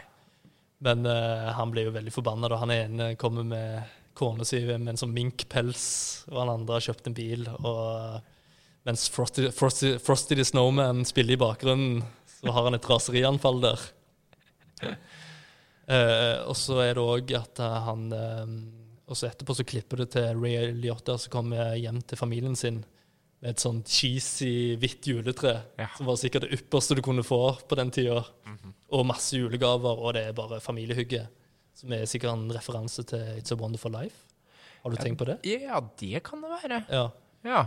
[0.85, 4.91] Men eh, han blir jo veldig forbanna da han ene kommer med kona si med
[4.91, 5.87] en sånn minkpels,
[6.31, 7.47] og han andre har kjøpt en bil.
[7.61, 8.21] og
[8.87, 12.03] Mens Frosty, Frosty, Frosty the Snowman spiller i bakgrunnen,
[12.39, 13.81] så har han et raserianfall der.
[14.79, 18.49] Uh, og så er det òg at eh, han eh,
[19.09, 22.77] Og så etterpå så klipper det til Ray Liotta som kommer hjem til familien sin
[23.41, 25.53] med et sånt cheesy hvitt juletre.
[25.79, 25.89] Ja.
[25.97, 28.21] Som var sikkert det ypperste du kunne få på den tida.
[28.47, 28.73] Mhm.
[28.95, 31.25] Og masse julegaver, og det er bare familiehygge.
[31.75, 34.23] Som er sikkert en referanse til It's a Wonderful Life.
[34.83, 35.37] Har du tenkt på det?
[35.43, 36.81] Ja, det kan det være.
[36.87, 37.03] Ja.
[37.43, 37.65] Ja.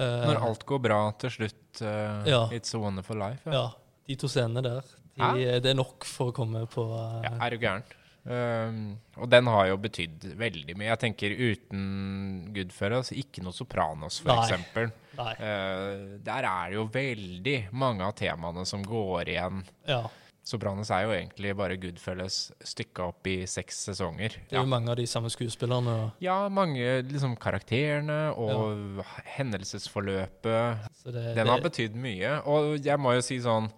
[0.00, 1.62] Eh, Når alt går bra til slutt.
[1.82, 2.42] Uh, Ja.
[2.56, 3.44] It's a wonderful life.
[3.50, 3.68] ja.
[4.10, 4.82] De to scenene der.
[5.14, 7.84] De, det er nok for å komme på uh, Ja, er du gæren?
[8.20, 10.90] Um, og den har jo betydd veldig mye.
[10.90, 11.84] Jeg tenker uten
[12.52, 14.34] Goodfellas, ikke noe Sopranos, for
[15.20, 15.32] Uh.
[15.40, 19.62] Eh, der er det jo veldig mange av temaene som går igjen.
[19.88, 20.02] Ja.
[20.42, 24.38] Sopranos er jo egentlig bare Goodfellas stykka opp i seks sesonger.
[24.48, 25.86] Det er jo mange av de samme skuespillerne.
[25.88, 29.04] og- Ja, mange liksom karakterene og
[29.36, 30.90] hendelsesforløpet.
[31.02, 32.40] Så det, Den det, har betydd mye.
[32.46, 33.70] Og jeg må jo si sånn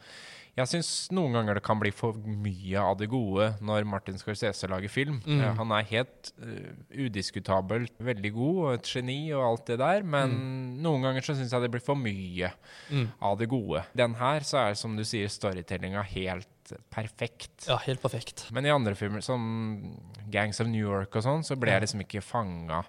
[0.55, 4.68] Jeg syns noen ganger det kan bli for mye av det gode når Martin Scorsese
[4.68, 5.22] lager film.
[5.25, 5.40] Mm.
[5.40, 10.03] Eh, han er helt uh, udiskutabelt veldig god og et geni og alt det der,
[10.03, 10.37] men
[10.85, 12.53] noen ganger så syns jeg det blir for mye
[12.90, 13.87] mm, av det gode.
[13.96, 16.52] Den her så er som du sier storytellinga helt
[16.93, 17.67] perfekt.
[17.69, 18.47] ja, helt perfekt.
[18.55, 19.43] Men i andre filmer, som
[20.33, 22.83] Gangs of New York og sånn, så ble jeg liksom ikke fanga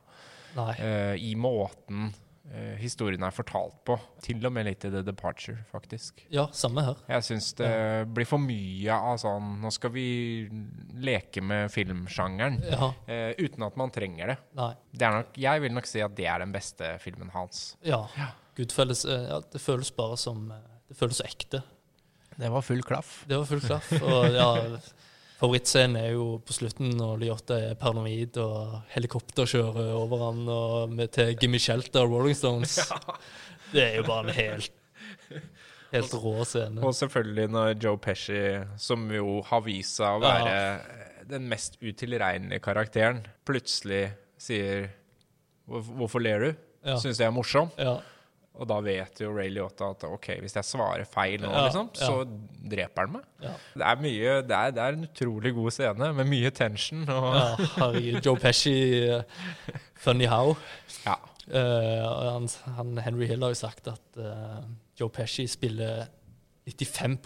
[0.58, 0.74] Nei.
[0.78, 2.12] eh, i måten
[2.54, 3.98] uh, historien er fortalt på.
[4.24, 6.26] Til og med litt i The Departure, faktisk.
[6.34, 7.02] Ja, samme her.
[7.10, 7.72] Jeg syns det
[8.14, 10.06] blir for mye av sånn Nå skal vi
[11.04, 12.62] leke med filmsjangeren.
[12.70, 12.94] Ja.
[13.08, 14.40] Uh, uten at man trenger det.
[14.94, 17.74] Det er nok, jeg vil nok si at det er den beste filmen hans.
[17.86, 18.06] Ja.
[18.58, 20.52] Goodfellas eh, ja, Det føles bare som
[20.90, 21.64] Det føles så ekte.
[22.38, 23.24] Det var full klaff.
[23.30, 23.90] Det var full klaff.
[24.02, 24.50] Og ja,
[25.44, 30.94] Favorittscenen er jo på slutten når Lyotta er paranoid og helikopter kjører over han og
[30.94, 32.78] med, til Gimme Shelter og Rolling Stones.
[33.74, 34.70] Det er jo bare en helt,
[35.92, 36.80] helt rå scene.
[36.80, 38.40] Og selvfølgelig når Joe Pesci,
[38.80, 41.04] som jo har vist seg å være ja.
[41.34, 44.06] den mest utilregnelige karakteren, plutselig
[44.40, 44.94] sier
[45.68, 46.98] 'Hvorfor ler du?' Ja.
[47.00, 47.70] Syns jeg er morsom.
[47.80, 48.02] Ja,
[48.54, 51.90] Og da vet jo Ray Liotta at ok, hvis jeg svarer feil nå, Ja, liksom,
[51.98, 52.22] så
[52.70, 53.24] dreper han meg.
[53.42, 53.54] ja.
[53.74, 57.02] Det er mye, det er, det er en utrolig god scene med mye tension.
[57.10, 57.48] Og, ja
[57.80, 58.20] herregud.
[58.28, 58.76] Joe Pesci,
[59.10, 59.24] uh,
[60.06, 60.54] funny how.
[61.08, 61.18] ja.
[61.44, 62.46] Uh, og han,
[62.78, 64.62] han, Henry Hill har jo sagt at uh,
[65.00, 66.06] Joe Pesci spiller
[66.64, 67.18] 95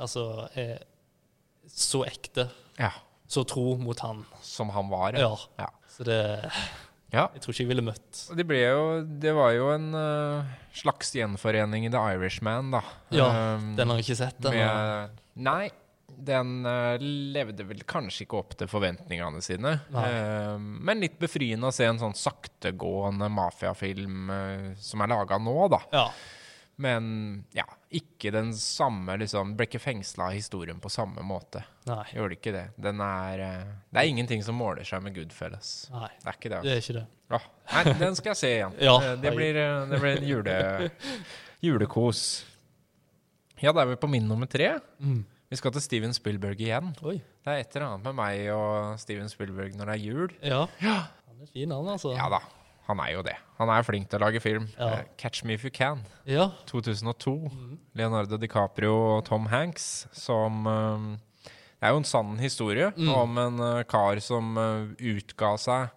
[0.00, 0.78] altså er
[1.68, 2.46] så ekte,
[2.78, 2.90] ja.
[3.28, 4.24] så tro mot han.
[4.44, 5.18] Som han var.
[5.18, 5.34] Ja.
[5.58, 5.68] ja.
[5.92, 6.20] Så det
[7.12, 7.26] Ja.
[7.36, 11.12] Jeg tror ikke jeg ville møtt Det, ble jo, det var jo en uh, slags
[11.16, 12.80] gjenforening i The Irishman, da.
[13.12, 14.38] Ja, Um, Den har jeg ikke sett.
[14.44, 15.70] Den, med, Nei,
[16.08, 19.74] den uh, levde vel kanskje ikke opp til forventningene sine.
[19.92, 25.56] Eh, men litt befriende å se en sånn saktegående mafiafilm uh, som er laga nå,
[25.72, 25.82] da.
[25.92, 26.06] ja.
[26.80, 31.60] Men ja, ikke den samme liksom Ble ikke fengsla av historien på samme måte.
[31.86, 32.04] Nei.
[32.16, 32.62] Gjorde ikke det.
[32.80, 35.72] Den er eh, Det er ingenting som måler seg med Goodfellas.
[35.92, 36.62] Nei, Det er ikke det.
[36.64, 37.04] det er ikke det.
[37.32, 38.78] Åh, nei, den skal jeg se igjen.
[38.88, 38.94] Ja.
[39.02, 40.56] Eh, det, blir, eh, det blir en jule,
[41.68, 42.22] julekos.
[43.62, 44.72] Ja, da er vi på min nummer tre.
[44.98, 45.20] Mm.
[45.52, 46.94] Vi skal til Steven Spielberg igjen.
[47.04, 47.18] Oi.
[47.44, 50.34] Det er et eller annet med meg og Steven Spielberg når det er jul.
[50.40, 50.62] Ja.
[50.80, 52.14] Han er fin, han, altså.
[52.16, 52.40] Ja da,
[52.88, 53.36] han er jo det.
[53.58, 54.68] Han er flink til å lage film.
[54.78, 54.88] Ja.
[54.98, 56.50] Eh, 'Catch Me If You Can', Ja.
[56.66, 57.50] 2002.
[57.94, 61.18] Leonardo DiCaprio og Tom Hanks som eh,
[61.82, 63.08] Det er jo en sann historie Mm.
[63.14, 65.90] om en uh, kar som uh, utga seg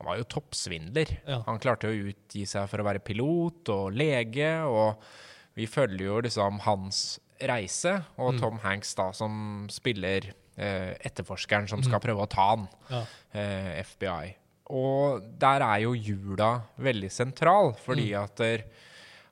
[0.00, 1.18] Han var jo toppsvindler.
[1.26, 1.42] Ja.
[1.46, 4.96] Han klarte å utgi seg for å være pilot og lege, og
[5.56, 8.40] vi følger jo liksom hans reise, og Mm.
[8.40, 13.04] Tom Hanks da som spiller uh, etterforskeren som skal prøve å ta han, Ja.
[13.82, 14.36] FBI.
[14.70, 18.22] Og der er jo jula veldig sentral, fordi Mm.
[18.24, 18.62] at der,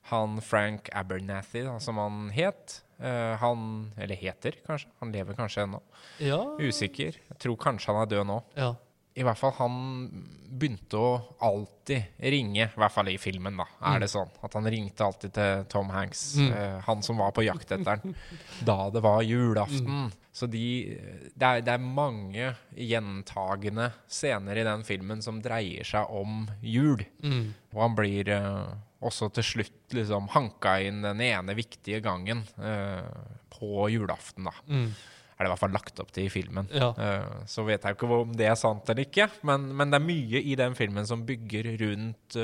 [0.09, 4.87] han Frank Abernathy, som han het, uh, han Eller heter, kanskje.
[5.01, 5.81] Han lever kanskje ennå.
[6.19, 6.39] ja.
[6.59, 7.13] Usikker.
[7.29, 8.43] Jeg tror kanskje han er død nå.
[8.57, 8.75] ja.
[9.17, 10.11] I hvert fall han
[10.47, 14.29] begynte å alltid ringe, i hvert fall i filmen, da, er det sånn.
[14.43, 16.51] At han ringte alltid til Tom Hanks, Mm.
[16.53, 18.15] uh, han som var på jakt etter han,
[18.63, 20.11] da det var julaften.
[20.37, 20.93] Så de,
[21.33, 27.01] det, er, det er mange gjentagende scener i den filmen som dreier seg om jul.
[27.25, 27.55] Mm.
[27.73, 33.07] Og han blir uh, også til slutt liksom hanka inn den ene viktige gangen uh,
[33.55, 34.53] på julaften, da.
[34.69, 34.91] Mm.
[35.37, 36.69] Er det i hvert fall lagt opp til i filmen.
[36.69, 36.91] Ja.
[36.93, 40.05] Uh, så vet jeg ikke om det er sant eller ikke, men, men det er
[40.05, 42.37] mye i den filmen som bygger rundt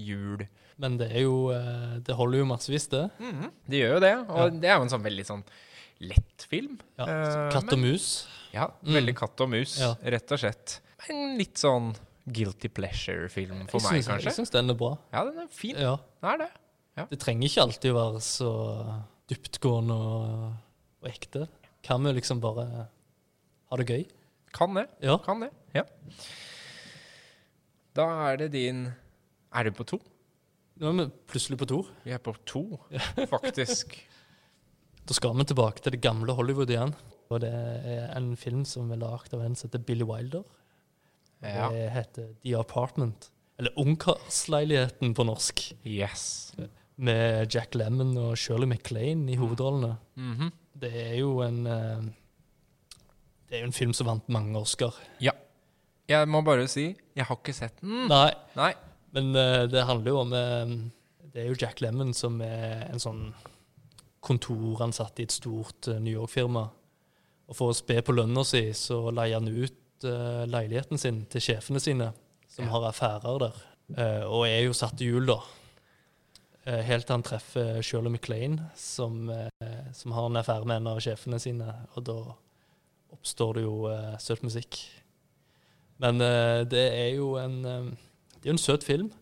[0.00, 0.46] jul.
[0.80, 1.52] Men det er jo
[2.02, 3.04] Det holder jo massevis, det.
[3.68, 4.50] De gjør jo det, og Ja.
[4.64, 5.44] det er jo en sånn veldig sånn
[6.00, 6.78] lett film.
[6.98, 7.04] Ja.
[7.06, 8.26] Eh, Katt og mus.
[8.54, 8.94] Ja, Mm.
[8.94, 9.94] veldig katt og mus, Ja.
[10.02, 10.80] rett og slett.
[11.08, 11.94] Men litt sånn
[12.30, 14.24] guilty pleasure-film for jeg meg, synes, kanskje.
[14.24, 14.98] Jeg syns den er bra.
[15.12, 15.76] Ja, den er fin.
[15.76, 15.96] Ja.
[16.22, 16.50] Den er det.
[17.10, 18.50] Det trenger ikke alltid å være så
[19.28, 20.52] dyptgående og,
[21.02, 21.48] og ekte.
[21.82, 22.88] Kan vi liksom bare
[23.70, 24.06] ha det gøy?
[24.52, 24.88] Kan det.
[25.02, 25.18] Ja.
[25.18, 25.50] Kan det.
[25.74, 25.82] Ja.
[27.94, 28.94] Da er det din
[29.54, 30.00] Er du på to?
[30.80, 31.82] Nå er vi plutselig på to.
[32.04, 32.64] Vi er på to,
[33.30, 33.94] faktisk.
[35.04, 36.94] Da skal vi tilbake til det gamle Hollywood igjen.
[37.32, 40.44] Og det er en film som er laget av en som heter Billy Wilder.
[41.44, 41.68] Ja.
[41.72, 43.30] Det heter The Apartment.
[43.58, 45.60] Eller Ungkarsleiligheten på norsk.
[45.86, 46.54] Yes.
[46.96, 49.96] Med Jack Lemmon og Shirley MacLaine i hovedrollene.
[50.16, 50.52] Mhm.
[50.74, 52.00] Det er jo en eh,
[53.48, 54.94] Det er jo en film som vant mange Oscar.
[55.22, 55.30] Ja.
[56.08, 58.08] Jeg må bare si, jeg har ikke sett den.
[58.10, 58.72] Nei, Nei.
[59.14, 60.74] men eh, det handler jo om eh,
[61.32, 63.22] Det er jo Jack Lemmon som er en sånn
[64.24, 66.64] kontoransatt i et stort eh, New York-firma.
[67.44, 71.42] Og for å spe på lønna si, så leier han ut uh, leiligheten sin til
[71.44, 72.06] sjefene sine,
[72.48, 72.70] som Ja.
[72.72, 73.58] har affærer der.
[73.98, 75.36] uh, og er jo satt i hjul, da.
[76.64, 79.28] Uh, helt til han treffer Shirley MacLaine, som,
[79.92, 81.68] som har en affære med en av sjefene sine.
[81.96, 82.16] Og da
[83.12, 83.76] oppstår det jo
[84.18, 84.80] søt musikk.
[86.00, 89.12] Men det er jo en Det er jo en søt film.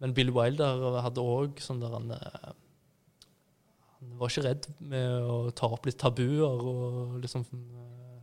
[0.00, 2.12] Men Bill Wilder hadde òg sånn der Han
[4.18, 8.18] var ikke redd med å ta opp litt tabuer og liksom eh,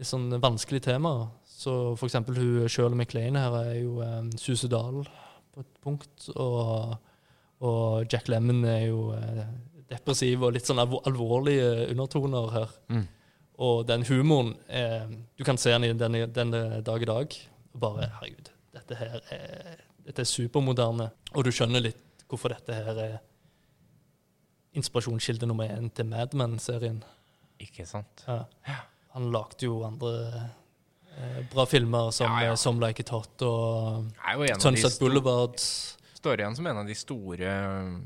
[0.00, 1.28] litt sånn vanskelige temaer.
[1.56, 5.06] Så for eksempel hun Shirley MacLaine her er jo um, suicidal
[5.54, 6.28] på et punkt.
[6.36, 6.96] Og,
[7.64, 9.44] og Jack Lemmon er jo eh,
[9.90, 12.74] depressiv og litt sånn alvorlige undertoner her.
[12.92, 13.06] Mm.
[13.66, 15.06] Og den humoren eh,
[15.38, 17.38] Du kan se den i denne dag i dag.
[17.72, 21.08] Og bare Herregud, dette her er, dette er supermoderne.
[21.34, 23.16] Og du skjønner litt hvorfor dette her er
[24.76, 27.00] inspirasjonskilde nummer én til Mad Men-serien.
[27.62, 28.24] Ikke sant?
[28.28, 28.42] Ja.
[29.16, 30.10] Han lagde jo andre
[31.16, 32.52] eh, bra filmer som Ja, ja.
[32.52, 34.10] eh, Some Like It Hot og
[34.60, 35.56] Sunset Boulevard.
[36.16, 37.96] står igjen som en av de store uh,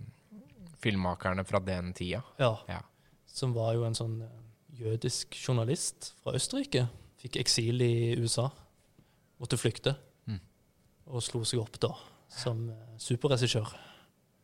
[0.82, 2.22] filmmakerne fra den tida.
[2.38, 2.80] Ja, Ja.
[3.26, 4.38] som var jo en sånn eh,
[4.80, 6.86] jødisk journalist fra Østerrike.
[7.20, 8.48] Fikk eksil i USA.
[9.40, 9.96] Måtte flykte.
[10.26, 10.38] Mm.
[11.10, 11.90] Og slo seg opp da
[12.30, 13.74] som eh, superregissør.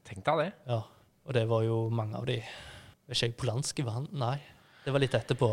[0.07, 0.51] Tenk deg det.
[0.67, 0.83] Ja.
[1.27, 2.41] Og det var jo mange av de
[3.07, 4.37] Vet ikke jeg, Polanski vann, Nei.
[4.85, 5.49] Det var litt etterpå.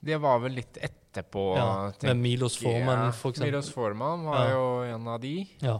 [0.00, 1.42] Det var vel litt etterpå.
[1.56, 3.50] Ja, tenker med Milos Forman, for eksempel.
[3.50, 4.50] Milos Forman var Ja.
[4.54, 5.32] jo en av de.
[5.60, 5.78] Ja.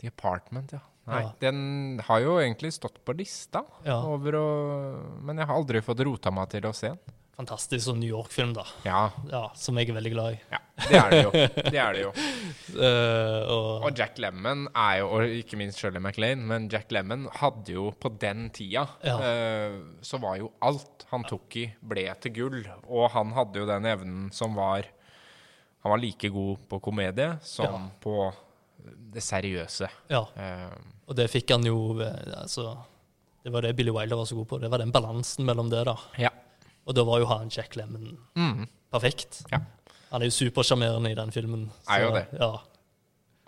[0.00, 0.80] The Apartment, ja.
[1.06, 1.32] Nei, Ja.
[1.40, 4.02] Den har jo egentlig stått på lista, Ja.
[4.02, 6.98] over å, men jeg har aldri fått rota meg til å se den.
[7.38, 8.64] Fantastisk sånn New York-film, da.
[8.84, 10.40] Ja, Ja, Som jeg er veldig glad i.
[10.50, 10.58] ja.
[10.88, 11.30] Det er det jo.
[11.72, 12.10] Det er det jo.
[12.78, 17.26] uh, og, Og Jack Lemmon er jo, og ikke minst Shirley MacLaine, men Jack Lemmon
[17.40, 19.16] hadde jo på den tida Ja.
[19.18, 22.60] uh, Så var jo alt han tok i, ble til gull.
[22.86, 24.84] Og han hadde jo den evnen som var
[25.84, 27.80] Han var like god på komedie som Ja.
[28.02, 28.18] på
[29.14, 29.88] det seriøse.
[30.10, 30.74] ja, Uh,
[31.08, 31.96] og det fikk han jo
[32.36, 32.76] altså,
[33.42, 34.58] Det var det Billy Wilder var så god på.
[34.60, 35.96] Det var den balansen mellom det, da.
[36.18, 36.30] ja.
[36.88, 38.66] Og da var jo han Jack Lemmon Mm.
[38.92, 39.42] perfekt.
[39.52, 39.60] Ja.
[40.10, 41.66] Han er jo supersjarmerende i den filmen.
[41.88, 42.26] Er jo det.
[42.40, 42.54] Ja.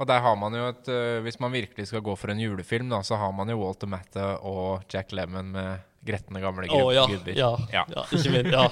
[0.00, 2.88] Og der har man jo et uh, Hvis man virkelig skal gå for en julefilm,
[2.92, 6.92] da, så har man jo Walter Matta og Jack Lemmon med gretne gamle Å Oh,
[6.94, 7.32] ja, gubber.
[7.36, 7.84] ja, Ja.
[7.88, 8.04] ja.
[8.12, 8.52] Ikke minst.
[8.52, 8.68] Ja.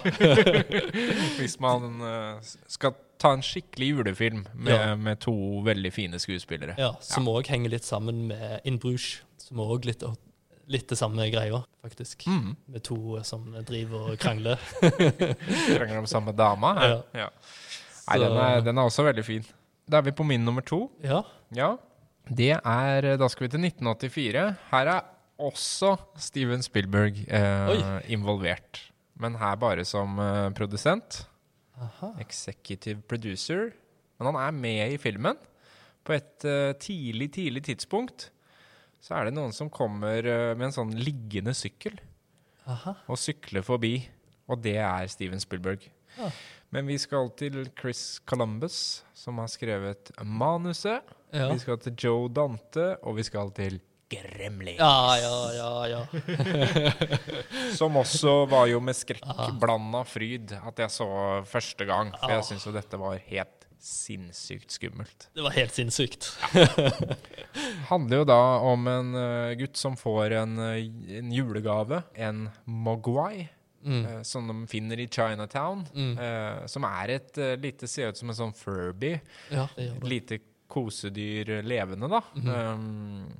[1.40, 5.34] Hvis man uh, skal ta en skikkelig julefilm med, med to
[5.66, 6.76] veldig fine skuespillere.
[6.78, 10.04] ja som òg henger litt sammen med In Bruges, som òg litt,
[10.68, 12.26] litt det samme greia, faktisk.
[12.28, 12.54] Mm.
[12.72, 14.60] Med to som driver og krangler.
[15.76, 16.74] Krangler om samme dama.
[16.84, 16.98] Ja.
[17.24, 17.28] Ja.
[18.08, 19.46] Nei, den er, den er også veldig fin.
[19.88, 20.86] Da er vi på min nummer to.
[21.04, 21.22] Ja.
[21.56, 21.74] Ja.
[22.28, 24.44] Det er Da skal vi til 1984.
[24.70, 25.02] Her er
[25.38, 28.82] også Steven Spielberg eh, involvert.
[29.18, 31.22] Men her bare som eh, produsent.
[31.78, 32.12] Aha.
[32.20, 33.70] Executive producer.
[34.18, 35.38] Men han er med i filmen.
[36.04, 38.30] På et uh, tidlig, tidlig tidspunkt
[39.00, 41.98] så er det noen som kommer eh, med en sånn liggende sykkel
[42.68, 42.96] Aha.
[43.06, 43.96] og sykler forbi.
[44.48, 45.84] Og det er Steven Spielberg.
[46.16, 46.30] Ja.
[46.74, 51.04] Men vi skal til Chris Columbus, som har skrevet manuset.
[51.32, 51.50] Ja.
[51.52, 54.78] Vi skal til Joe Dante, og vi skal til Gremlings.
[54.80, 56.92] ja, ja, ja, ja.
[57.78, 61.08] Som også var jo med skrekkblanda fryd at jeg så
[61.48, 62.14] første gang.
[62.16, 65.28] For jeg syns jo dette var helt sinnssykt skummelt.
[65.34, 66.30] Det var helt sinnssykt.
[67.88, 68.38] Handler jo da
[68.68, 70.82] om en eh, gutt som får en, eh,
[71.20, 74.06] en julegave, en mogwai, Mm.
[74.06, 75.84] eh, som de finner i Chinatown.
[75.94, 76.18] Mm.
[76.18, 79.20] eh, som er et uh, lite Ser ut som en sånn Furby.
[79.54, 82.20] Ja, Et lite kosedyr eh, levende, da.
[82.34, 83.30] um,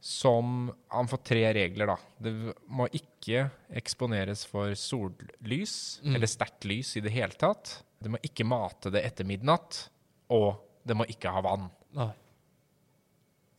[0.00, 1.96] som Han får tre regler, da.
[2.18, 2.32] Det
[2.68, 6.16] må ikke eksponeres for sollys, Mm.
[6.16, 7.82] eller sterkt lys i det hele tatt.
[8.02, 9.86] Det må ikke mate det etter midnatt.
[10.34, 10.56] Og
[10.86, 12.10] det må ikke ha vann, Nei.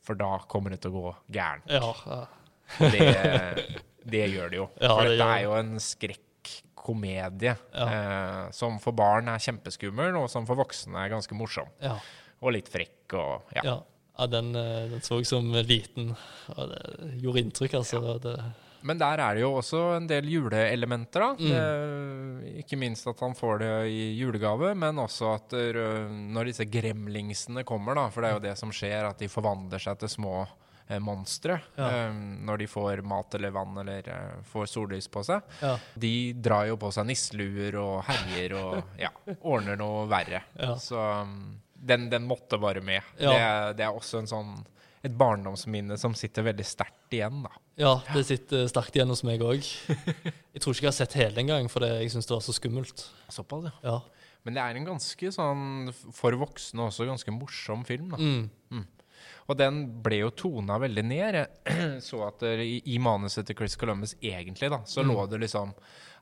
[0.04, 1.68] for da kommer det til å gå gærent.
[1.72, 2.20] Ja, ja.
[2.78, 3.80] Det,
[4.12, 4.66] det gjør det jo.
[4.80, 7.86] Ja, for dette det er jo en skrekkomedie Ja.
[7.88, 11.68] eh, som for barn er kjempeskummel, og som for voksne er ganske morsom.
[11.84, 11.98] ja.
[12.38, 13.62] Og litt frekk og ja.
[13.66, 13.72] ja.
[14.20, 16.12] ja den, eh, den så jeg som liten,
[16.54, 18.02] og det gjorde inntrykk, altså.
[18.22, 18.36] Det,
[18.86, 21.30] Men der er det jo også en del juleelementer, da.
[21.34, 21.48] Mm.
[21.50, 26.66] Det, ikke minst at han får det i julegave, men også at øh, når disse
[26.70, 30.12] gremlingsene kommer, da, for det er jo det som skjer, at de forvandler seg til
[30.12, 30.34] små
[30.88, 32.08] eh, monstre Ja.
[32.08, 35.42] um, når de får mat eller vann eller uh, får sollys på seg.
[35.62, 35.74] ja.
[35.94, 39.10] De drar jo på seg nisseluer og herjer og ja,
[39.40, 40.44] ordner noe verre.
[40.80, 43.02] Så um, den, den måtte bare med.
[43.18, 43.38] Det,
[43.78, 44.58] det er også en sånn
[45.06, 47.52] et barndomsminne som sitter veldig sterkt igjen, da.
[47.78, 49.62] Ja, det sitter sterkt igjen hos meg òg.
[49.62, 52.54] Jeg tror ikke jeg har sett hele engang, for det, jeg syns det var så
[52.56, 53.04] skummelt.
[53.30, 53.74] Såpass, ja.
[53.92, 53.98] Ja.
[54.46, 58.10] Men det er en ganske sånn, for voksne også, ganske morsom film.
[58.14, 58.18] da.
[58.20, 58.84] Mm.
[59.48, 61.38] Og den ble jo tona veldig ned.
[61.38, 65.10] Jeg så at det, i, i manuset til Chris Columbus egentlig, da, så Mm.
[65.14, 65.72] lå det liksom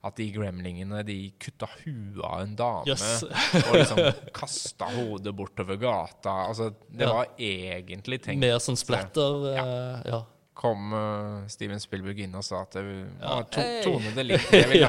[0.06, 2.86] at de gremlingene de kutta huet av en dame.
[2.86, 3.24] yes.
[3.66, 3.98] og liksom
[4.36, 6.34] kasta hodet bortover gata.
[6.52, 7.12] Altså, det Ja.
[7.12, 9.46] var egentlig tenkt Mer sånn splatter.
[9.56, 10.22] eh, Ja.
[10.56, 12.82] Kom eh, Steven Spielberg inn og sa at det,
[13.20, 13.34] Ja.
[13.34, 13.82] han to, Hey.
[13.84, 14.88] tone det litt det vil ja.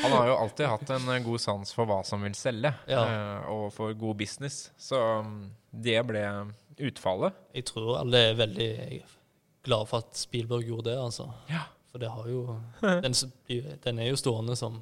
[0.00, 3.02] Han har jo alltid hatt en eh, god sans for hva som vil selge, Ja.
[3.04, 4.70] eh, og for god business.
[4.80, 6.22] Så um, det ble
[6.80, 7.36] utfallet.
[7.54, 8.70] Jeg tror alle er veldig
[9.68, 11.28] glad for at Spielberg gjorde det, altså.
[11.50, 11.66] Ja.
[11.92, 12.58] For det har jo
[13.04, 13.14] Den,
[13.84, 14.80] den er jo stående som,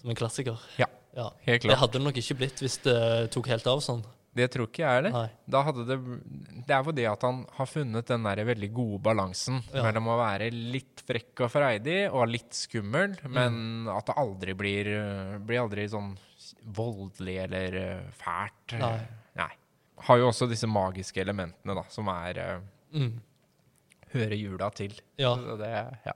[0.00, 0.60] som en klassiker.
[0.78, 0.86] Ja,
[1.16, 1.30] Ja.
[1.46, 4.04] helt Det hadde det nok ikke blitt hvis det tok helt av sånn.
[4.40, 5.30] Det tror ikke jeg heller.
[5.50, 5.98] Da hadde det,
[6.66, 9.82] det er fordi at han har funnet den der veldig gode balansen Ja.
[9.86, 13.32] mellom å være litt frekk og freidig og litt skummel, Mm.
[13.36, 16.14] men at det aldri blir, uh, blir aldri sånn
[16.76, 18.78] voldelig eller uh, fælt.
[18.80, 18.94] Nei.
[19.36, 19.50] Nei.
[20.06, 22.60] Har jo også disse magiske elementene da, som er uh,
[22.96, 23.20] Mm.
[24.14, 24.96] hører jula til.
[25.20, 25.34] Ja.
[25.36, 25.68] Det,
[26.06, 26.12] ja.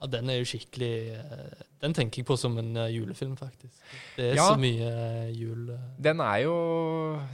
[0.00, 3.74] Ja, den er jo skikkelig eh, Den tenker jeg på som en eh, julefilm, faktisk.
[4.16, 4.48] Det er Ja.
[4.50, 5.78] så mye eh, jul.
[6.00, 6.54] Den er jo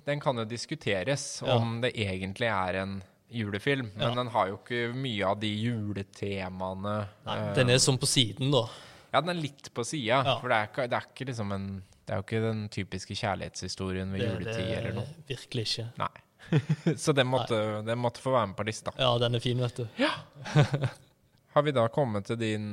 [0.07, 1.57] Den kan jo diskuteres Ja.
[1.57, 4.15] om det egentlig er en julefilm, men Ja.
[4.15, 7.09] den har jo ikke mye av de juletemaene.
[7.27, 8.69] Nei, Den er sånn på siden, da.
[9.13, 10.39] Ja, den er litt på sida, Ja.
[10.41, 13.15] for det er, ikke, det er ikke liksom en Det er jo ikke den typiske
[13.19, 15.07] kjærlighetshistorien ved Det, juletid det eller noe.
[15.29, 15.87] Virkelig ikke.
[15.99, 16.95] Nei.
[16.97, 18.93] Så den måtte, den måtte få være med på lista.
[18.97, 19.89] Ja, den er fin, vet du.
[21.57, 22.65] Har vi da kommet til din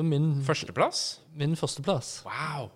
[0.00, 1.20] min, Førsteplass?
[1.36, 2.22] min førsteplass.
[2.24, 2.70] Wow!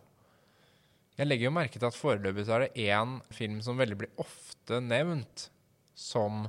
[1.16, 4.10] Jeg legger jo merke til at foreløpig så er det én film som veldig blir
[4.20, 5.46] ofte nevnt
[5.96, 6.44] som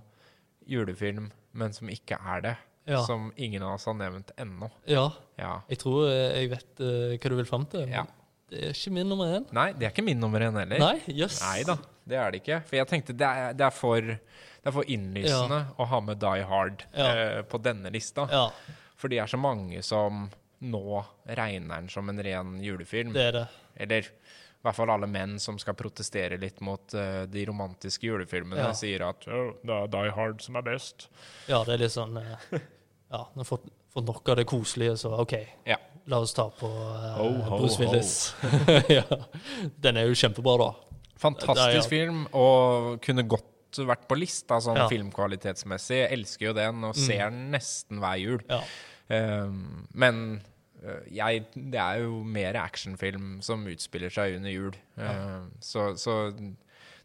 [0.68, 2.54] julefilm, men som ikke er det.
[2.92, 3.00] Ja.
[3.08, 4.68] Som ingen av oss har nevnt ennå.
[4.84, 5.06] ja.
[5.40, 5.62] Ja.
[5.70, 7.88] Jeg tror eh, jeg vet uh, hva du vil fram til.
[7.88, 8.04] Ja.
[8.52, 9.48] Det er ikke min nummer én.
[9.56, 10.84] Nei, det er ikke min nummer én heller.
[10.84, 11.40] Nei, jøss.
[11.46, 12.60] Nei da, det er det ikke.
[12.68, 16.20] For jeg tenkte det er, det er, for, det er for innlysende å ha med
[16.20, 18.28] Die Hard eh, på denne lista.
[18.28, 18.46] Ja,
[19.00, 20.28] For det er så mange som
[20.60, 20.82] nå
[21.40, 23.14] regner den som en ren julefilm.
[23.16, 23.46] det er det.
[23.80, 24.10] Eller
[24.60, 28.74] i hvert fall alle menn som skal protestere litt mot uh, de romantiske julefilmene, Ja.
[28.76, 31.08] sier at oh, det er Die Hard som er best.
[31.48, 32.36] Ja, det er litt sånn uh,
[33.16, 35.78] Ja, når fått, fått nok av det koselige, så OK, Ja.
[36.12, 37.80] la oss ta på uh, Ho, ho, Bruce.
[37.80, 38.12] Willis.
[38.98, 39.06] ja.
[39.80, 41.00] Den er jo kjempebra, da.
[41.24, 43.48] Fantastisk er- film, og kunne godt
[43.78, 44.88] vært på lista sånn Ja.
[44.90, 45.98] filmkvalitetsmessig.
[46.04, 48.42] Jeg elsker jo den, og ser den nesten hver jul.
[48.50, 48.62] Ja.
[49.10, 50.42] Um, men
[50.84, 54.76] uh, jeg, det er jo mer actionfilm som utspiller seg under jul.
[54.98, 56.30] Um, så, så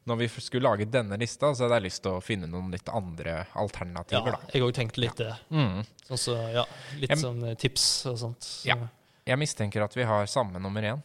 [0.05, 2.89] når vi skulle lage denne lista, så hadde jeg lyst til å finne noen litt
[2.93, 4.53] andre ja alternativer, da.
[4.53, 5.31] jeg òg tenkte litt det.
[5.49, 5.81] Mm.
[6.11, 6.65] Sånn så, ja,
[7.01, 8.45] litt Jeg- sånn eh, tips og sånt.
[8.45, 8.69] Så.
[8.69, 8.77] Ja.
[9.25, 11.01] Jeg mistenker at vi har samme nummer én.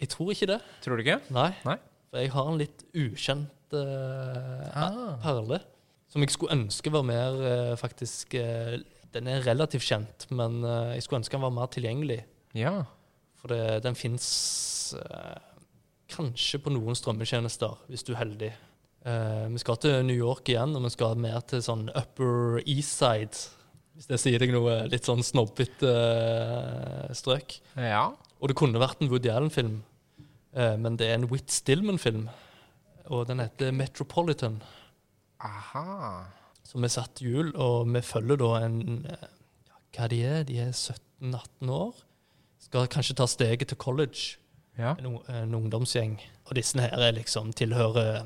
[0.00, 0.60] Jeg tror ikke det.
[0.84, 1.18] Tror du ikke?
[1.34, 1.48] Nei.
[1.66, 1.74] Nei?
[2.10, 5.16] For jeg har en litt ukjent eh, Ah.
[5.22, 5.60] perle.
[6.10, 8.78] Som jeg skulle ønske var mer uh, faktisk uh,
[9.14, 10.62] Den er relativt kjent, men
[10.94, 12.20] jeg skulle ønske den var mer tilgjengelig.
[12.54, 12.84] Ja.
[13.40, 14.94] For det, den fins
[16.10, 18.50] kanskje på noen strømmetjenester, hvis du er heldig.
[19.50, 23.50] Vi skal til New York igjen, og vi skal mer til sånn Upper East Side.
[23.98, 24.76] Hvis det sier deg noe.
[24.92, 25.90] Litt sånn snobbete
[27.18, 27.58] strøk.
[27.74, 28.12] Ja.
[28.38, 29.80] Og det kunne vært en Woody Allen-film,
[30.54, 32.28] men det er en Whit Stillman-film.
[33.10, 34.60] Og den heter Metropolitan.
[35.42, 36.24] Aha.
[36.62, 39.24] Så vi satt jul, og vi følger da en eh,
[39.66, 40.58] ja, Hva de er de?
[40.68, 41.96] er 17-18 år.
[42.62, 44.36] Skal kanskje ta steget til college.
[44.78, 44.94] Ja.
[45.02, 46.20] En, en ungdomsgjeng.
[46.46, 48.22] Og disse her er liksom tilhører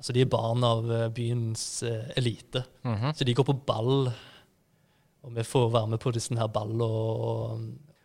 [0.00, 2.62] Altså, de er barn av eh, byens eh, elite.
[2.88, 3.10] Mhm.
[3.12, 4.06] Så de går på ball,
[5.20, 6.86] og vi får være med på disse her ballene.
[6.88, 7.50] Og,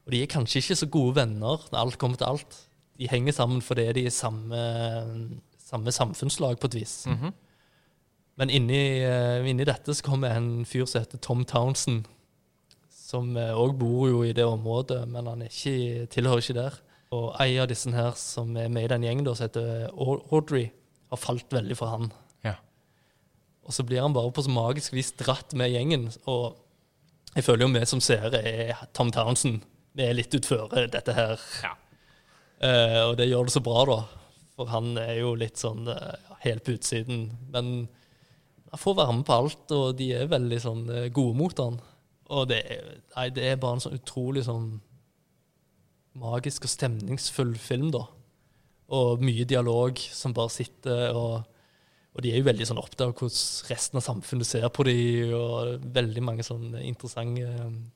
[0.03, 2.57] og de er kanskje ikke så gode venner når alt kommer til alt.
[2.99, 4.59] De henger sammen fordi de er samme,
[5.65, 6.95] samme samfunnslag på et vis.
[7.11, 7.33] Mhm.
[8.37, 12.05] Men inni, eh, inni dette så kommer en fyr som heter Tom Townsend.
[12.91, 16.79] Som òg bor jo i det området, men han er ikke, tilhører ikke der.
[17.15, 20.71] Og ei av disse her som er med i den gjengen, som heter Audrey,
[21.11, 22.11] har falt veldig for han.
[22.43, 22.55] Ja.
[23.65, 26.09] Og så blir han bare på så magisk vis dratt med gjengen.
[26.27, 26.57] Og
[27.35, 29.63] jeg føler jo vi som seere er Tom Townsend.
[29.95, 31.41] Vi er litt utføre dette her.
[31.63, 31.73] Ja.
[32.55, 33.99] Uh, og det gjør det så bra, da.
[34.55, 37.27] For han er jo litt sånn ja, helt på utsiden.
[37.51, 37.87] Men
[38.71, 41.79] han får være med på alt, og de er veldig sånn eh, gode mot han.
[42.35, 44.69] Og det er, nei, det er bare en sånn utrolig sånn
[46.19, 48.05] magisk og stemningsfull film, da.
[48.95, 51.51] Og mye dialog som bare sitter og
[52.15, 55.33] Og de er jo veldig sånn opptatt av hvordan resten av samfunnet ser på dem,
[55.35, 57.43] og veldig mange sånne interessante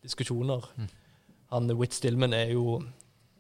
[0.04, 0.66] diskusjoner.
[0.76, 0.90] diskusjoner.
[1.54, 2.82] Han Whit Stillman er jo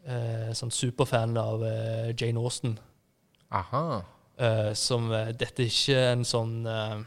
[0.07, 2.77] eh, sånn superfan av eh, Jane Austen.
[3.51, 4.01] Aha.
[4.39, 7.01] Uh, som eh, Dette er ikke en sånn uh,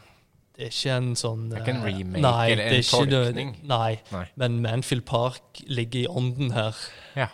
[0.53, 3.53] Det er ikke en sånn Det er ikke en remake nei, eller er en tolkning?
[3.63, 3.69] noe-.
[3.71, 4.25] Nei, Nei.
[4.43, 6.77] men Manfield Park ligger i ånden her,
[7.17, 7.29] Ja.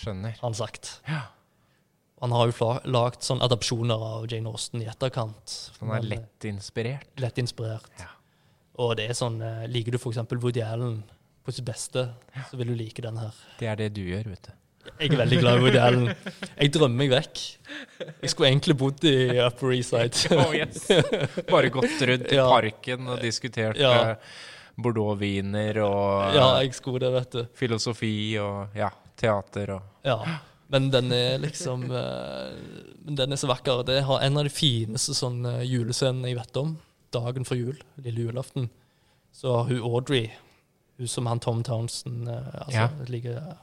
[0.00, 0.36] Skjønner.
[0.40, 1.00] han sagt.
[1.08, 1.24] Ja.
[2.22, 5.40] Han har jo lagd sånn adopsjoner av Jane Austen i etterkant.
[5.50, 7.08] Så han er Men, lett inspirert.
[7.20, 7.90] lett inspirert.
[7.98, 8.06] Ja.
[8.80, 10.20] Og det er sånn Liker du f.eks.
[10.38, 11.02] Woody Allen
[11.44, 12.06] på sitt beste,
[12.50, 13.34] så vil du like den her.
[13.58, 14.52] Det er det du gjør, vet du.
[15.00, 16.06] Jeg er veldig glad i Woody Allen.
[16.60, 17.40] Jeg drømmer meg vekk.
[18.22, 19.14] Jeg skulle egentlig bodd i
[19.44, 20.30] Upper East Side.
[20.40, 20.86] Oh, yes.
[21.50, 22.46] Bare gått rundt i Ja.
[22.48, 23.92] parken og diskutert Ja.
[24.10, 24.16] eh,
[24.80, 27.42] Bordeaux-viner og Ja, jeg skulle det, vet du.
[27.54, 28.88] filosofi og ja,
[29.20, 30.18] teater og Ja.
[30.70, 32.52] Men den er liksom eh,
[33.10, 33.82] den er så vakker.
[33.84, 36.76] Det har en av de fineste sånn julescenene jeg vet om.
[37.12, 38.68] Dagen før jul, lille julaften.
[39.34, 40.30] Så har hun Audrey,
[40.98, 42.88] hun som han Tom Townsend eh, altså, Ja.
[43.08, 43.56] ligger,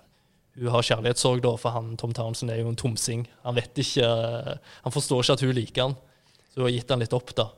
[0.58, 3.28] Hun har kjærlighetssorg, da, for han Tom Townsend er jo en tomsing.
[3.44, 4.54] Han vet ikke eh,
[4.86, 5.98] Han forstår ikke at hun liker han,
[6.50, 7.52] så hun har gitt han litt opp, da.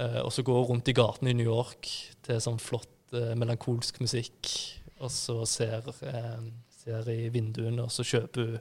[0.00, 1.90] Eh, og så går hun rundt i gatene i New York
[2.24, 4.48] til sånn flott eh, melankolsk musikk,
[4.96, 5.84] og så ser,
[6.72, 8.56] ser i vinduene, og så kjøper hun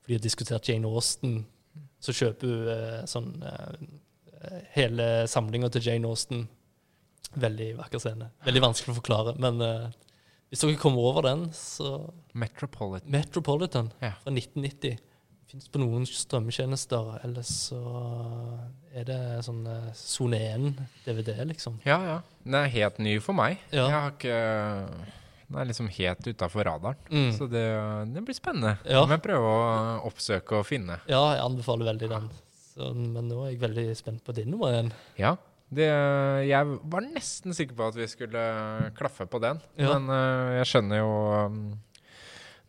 [0.00, 1.38] For de har diskutert Jane Austen,
[2.02, 3.30] så kjøper hun sånn
[4.74, 6.44] hele samlinga til Jane Austen.
[7.34, 8.28] Veldig vakker scene.
[8.46, 9.58] Veldig vanskelig å forklare, men
[10.50, 13.10] hvis dere kommer over den, så Metropolitan.
[13.10, 14.12] Metropolitan Ja.
[14.22, 14.98] fra 1990.
[15.46, 17.78] Fins på noen strømmetjenester, ellers så
[18.94, 21.76] er det sånn eh, Sone 1-DVD, liksom.
[21.86, 22.16] Ja, ja.
[22.42, 23.60] Den er helt ny for meg.
[23.70, 23.84] Ja.
[23.86, 24.40] Jeg har ikke
[25.46, 26.96] Den er liksom helt utafor radaren.
[27.06, 27.28] Mm.
[27.36, 27.62] Så det,
[28.14, 28.72] det blir spennende.
[28.90, 29.04] Ja.
[29.06, 30.98] Men prøve å oppsøke og finne.
[31.06, 32.26] Ja, jeg anbefaler veldig den.
[32.74, 34.90] Så, men nå er jeg veldig spent på din nummer én.
[35.16, 35.36] Ja.
[35.66, 35.86] Det,
[36.46, 38.42] jeg var nesten sikker på at vi skulle
[38.94, 39.96] klaffe på den, Ja.
[39.98, 41.08] men uh, jeg skjønner jo
[41.46, 41.56] um,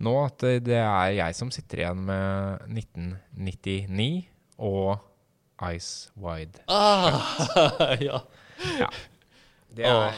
[0.02, 4.26] nå at det, er jeg som sitter igjen med 1999
[4.66, 4.98] og
[5.74, 6.64] Ice Wide.
[6.70, 7.22] Ah,
[8.08, 8.20] ja.
[9.78, 10.14] Det er,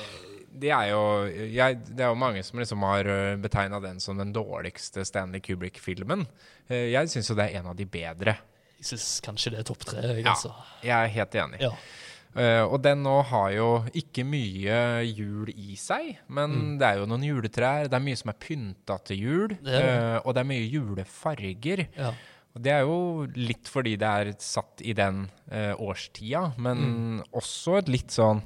[0.59, 1.01] det er jo
[1.51, 3.07] jeg, Det er jo mange som liksom har
[3.43, 6.25] betegna den som den dårligste Stanley Kubrick-filmen.
[6.69, 8.37] Eh, Jeg syns jo det er en av de bedre.
[8.79, 10.03] Jeg syns kanskje det er topp tre.
[10.13, 10.31] Jeg, Ja.
[10.35, 10.53] altså.
[10.83, 11.59] Jeg er helt enig.
[11.63, 11.71] Ja.
[12.35, 17.05] Eh, og den nå har jo ikke mye jul i seg, men det er jo
[17.09, 17.87] noen juletrær.
[17.89, 19.81] Det er mye som er pynta til jul, Det det.
[19.81, 21.87] eh, og det er mye julefarger.
[21.97, 22.11] Ja.
[22.55, 27.77] Og det er jo litt fordi det er satt i den eh, årstida, men også
[27.79, 28.41] et litt sånn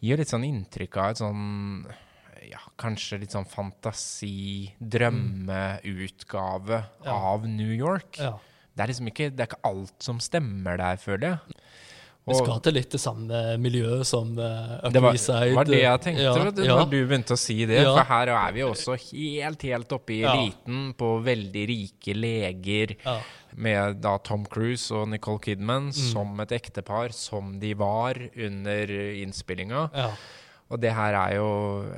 [0.00, 1.84] Gir litt sånn inntrykk av et sånn
[2.48, 7.12] ja, kanskje litt sånn fantasi, drømmeutgave Ja.
[7.12, 8.16] av New York.
[8.18, 8.38] ja.
[8.76, 11.38] Det er liksom ikke, det er ikke alt som stemmer der, føler jeg.
[12.28, 15.16] Vi skal til litt det samme miljøet som uh, Det var,
[15.56, 16.76] var det jeg tenkte Ja, vet du, ja.
[16.78, 17.80] når du begynte å si det.
[17.82, 17.94] Ja.
[17.96, 22.96] For her er vi også helt, helt oppe i eliten på veldig rike leger.
[23.58, 25.92] Med da Tom Cruise og Nicole Kidman Mm.
[25.92, 28.90] som et ektepar, som de var under
[29.24, 29.88] innspillinga.
[29.94, 30.10] Ja.
[30.70, 31.46] Og det her er jo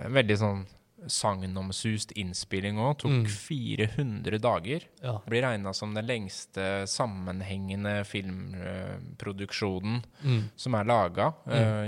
[0.05, 0.61] en veldig sånn
[1.09, 2.99] sagnomsust innspilling òg.
[2.99, 3.27] Tok Mm.
[3.27, 4.81] 400 dager.
[5.03, 5.19] ja.
[5.27, 10.43] Blir regna som den lengste sammenhengende filmproduksjonen Mm.
[10.57, 11.33] som er laga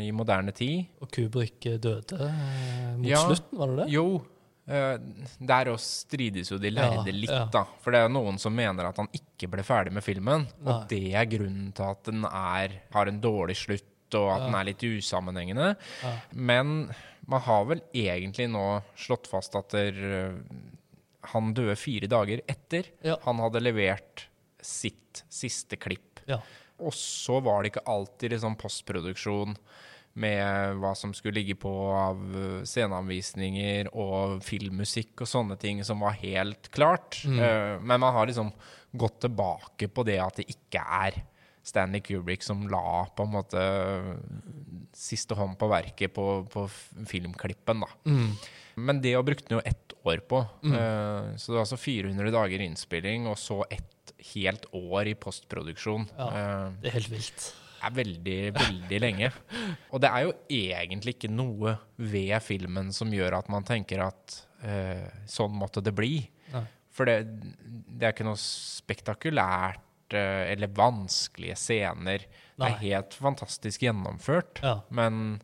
[0.01, 0.87] i moderne tid.
[1.01, 3.17] Og Kubrick eh, døde eh, mot Ja.
[3.27, 3.91] slutten, var det det?
[3.93, 4.25] Jo,
[4.65, 4.97] Uh,
[5.45, 7.65] der også strides jo de lærde Ja, litt, da.
[7.83, 10.47] For det er noen som mener at han ikke ble ferdig med filmen.
[10.63, 10.73] Nei.
[10.73, 14.55] Og det er grunnen til at den er, har en dårlig slutt, og at den
[14.55, 15.75] er litt usammenhengende.
[16.33, 16.95] Men
[17.29, 20.33] man har vel egentlig nå slått fast at der, eh,
[21.33, 23.17] han døde fire dager etter Ja.
[23.23, 24.27] han hadde levert
[24.63, 26.21] sitt siste klipp.
[26.27, 26.41] Ja.
[26.83, 29.57] Og så var det ikke alltid liksom postproduksjon
[30.15, 36.03] med hva som skulle ligge på av eh, sceneanvisninger og filmmusikk og sånne ting som
[36.05, 37.23] var helt klart.
[37.25, 37.39] Mm.
[37.41, 38.53] Eh, men man har liksom
[38.93, 41.23] gått tilbake på det at det ikke er
[41.63, 43.63] Stanley Kubrick som la på en måte
[44.97, 46.67] siste hånd på verket på, på
[47.09, 47.91] filmklippen, da.
[48.09, 48.29] Mm.
[48.89, 50.43] Men det brukte han jo ett år på.
[50.65, 50.75] Mm.
[50.75, 56.09] Uh, så det var altså 400 dager innspilling, og så ett helt år i postproduksjon.
[56.19, 56.29] Ja.
[56.29, 57.49] uh, Det er helt vilt.
[57.83, 59.33] er veldig, veldig lenge.
[59.91, 64.39] Og det er jo egentlig ikke noe ved filmen som gjør at man tenker at
[64.65, 66.17] uh, sånn måtte det bli.
[66.53, 66.67] Nei.
[66.93, 67.25] For det,
[67.89, 72.27] det er ikke noe spektakulært eh, eller vanskelige scener.
[72.59, 74.61] Det er helt fantastisk gjennomført.
[74.63, 74.81] Ja.
[74.91, 75.41] Men,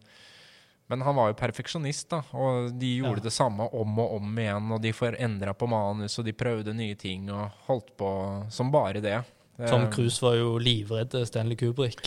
[0.89, 2.21] men han var jo perfeksjonist, da.
[2.33, 3.25] Og de gjorde Ja.
[3.29, 4.71] det samme om og om igjen.
[4.73, 8.12] Og de forendra på manus, og de prøvde nye ting og holdt på
[8.51, 9.25] som bare det.
[9.69, 11.99] Tom Eh, Cruise var jo livredd Stanley Kubrick.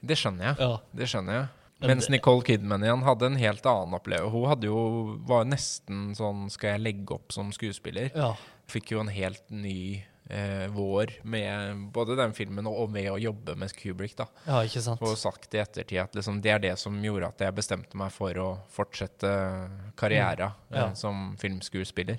[0.00, 0.56] Det skjønner jeg.
[0.60, 0.78] Ja.
[0.94, 1.48] Det skjønner jeg.
[1.84, 4.30] Mens Nicole Kidman igjen hadde en helt annen opplevelse.
[4.32, 8.10] Hun jo, var nesten sånn Skal jeg legge opp som skuespiller?
[8.14, 8.30] Ja.
[8.70, 13.56] Fikk jo en helt ny eh, vår med både den filmen og med å jobbe
[13.56, 14.16] med Kubrick.
[14.16, 15.02] da ja, ikke sant?
[15.02, 18.12] Og sagt i ettertid at liksom, det er det som gjorde at jeg bestemte meg
[18.12, 19.32] for å fortsette
[19.96, 20.76] karriera Mm.
[20.76, 20.86] Ja.
[20.86, 22.18] eh, som filmskuespiller.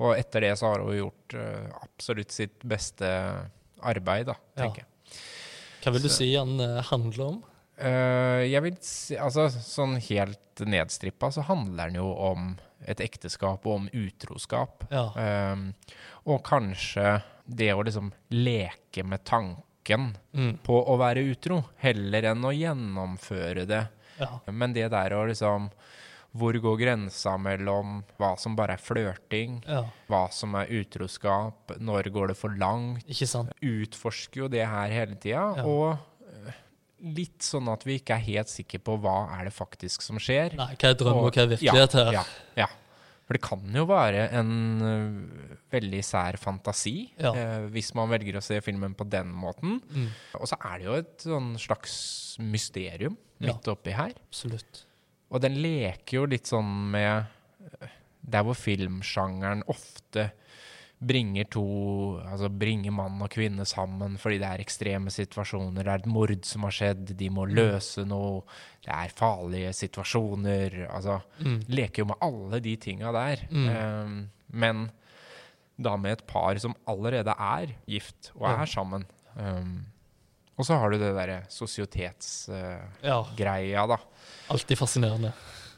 [0.00, 3.06] Og etter det så har hun gjort eh, absolutt sitt beste
[3.82, 4.86] arbeid, da, tenker jeg.
[5.84, 7.44] Hva vil du Så- si han eh, handler om?
[7.80, 13.66] Eh, jeg vil si, altså Sånn helt nedstrippa så handler den jo om et ekteskap
[13.66, 14.84] og om utroskap.
[14.90, 15.52] Ja.
[15.52, 15.74] Um,
[16.26, 19.58] og kanskje det å liksom leke med tanken
[20.32, 20.58] Mm.
[20.62, 23.88] på å være utro, heller enn å gjennomføre det.
[24.20, 24.38] ja.
[24.52, 25.70] Men det der å liksom
[26.36, 29.82] Hvor går grensa mellom hva som bare er flørting, Ja.
[30.08, 33.02] hva som er utroskap, når går det for langt?
[33.08, 33.50] Ikke sant?
[33.60, 35.64] utforsker jo det her hele tida, Ja.
[35.64, 35.98] og
[37.00, 40.56] litt sånn at vi ikke er helt sikre på hva er det faktisk som skjer.
[40.58, 42.12] Nei, hva er drøm og hva er virkelighet her?
[42.20, 42.24] Ja,
[42.64, 42.68] ja.
[43.30, 47.30] For det kan jo være en uh, veldig sær fantasi, Ja.
[47.30, 49.78] uh, hvis man velger å se filmen på den måten.
[49.94, 50.08] Mm.
[50.40, 51.94] Og så er det jo et sånn slags
[52.42, 53.52] mysterium Ja.
[53.52, 54.12] midt oppi her.
[54.28, 54.82] Absolutt.
[55.30, 57.24] Og den leker jo litt sånn med
[57.80, 57.92] eh,
[58.26, 60.32] Der hvor filmsjangeren ofte
[61.00, 61.62] bringer to
[62.28, 65.80] Altså bringer mann og kvinne sammen fordi det er ekstreme situasjoner.
[65.82, 68.42] Det er et mord som har skjedd, de må løse noe.
[68.84, 70.82] Det er farlige situasjoner.
[70.90, 71.60] Altså Mm.
[71.68, 73.36] Leker jo med alle de tinga der.
[73.50, 73.68] Mm.
[73.68, 74.90] Um, men
[75.80, 78.60] da med et par som allerede er gift og Ja.
[78.62, 79.04] er sammen.
[79.36, 79.86] Um,
[80.58, 83.86] og så har du det derre sosietetsgreia, Ja.
[83.86, 83.96] da.
[84.50, 85.32] Alltid fascinerende.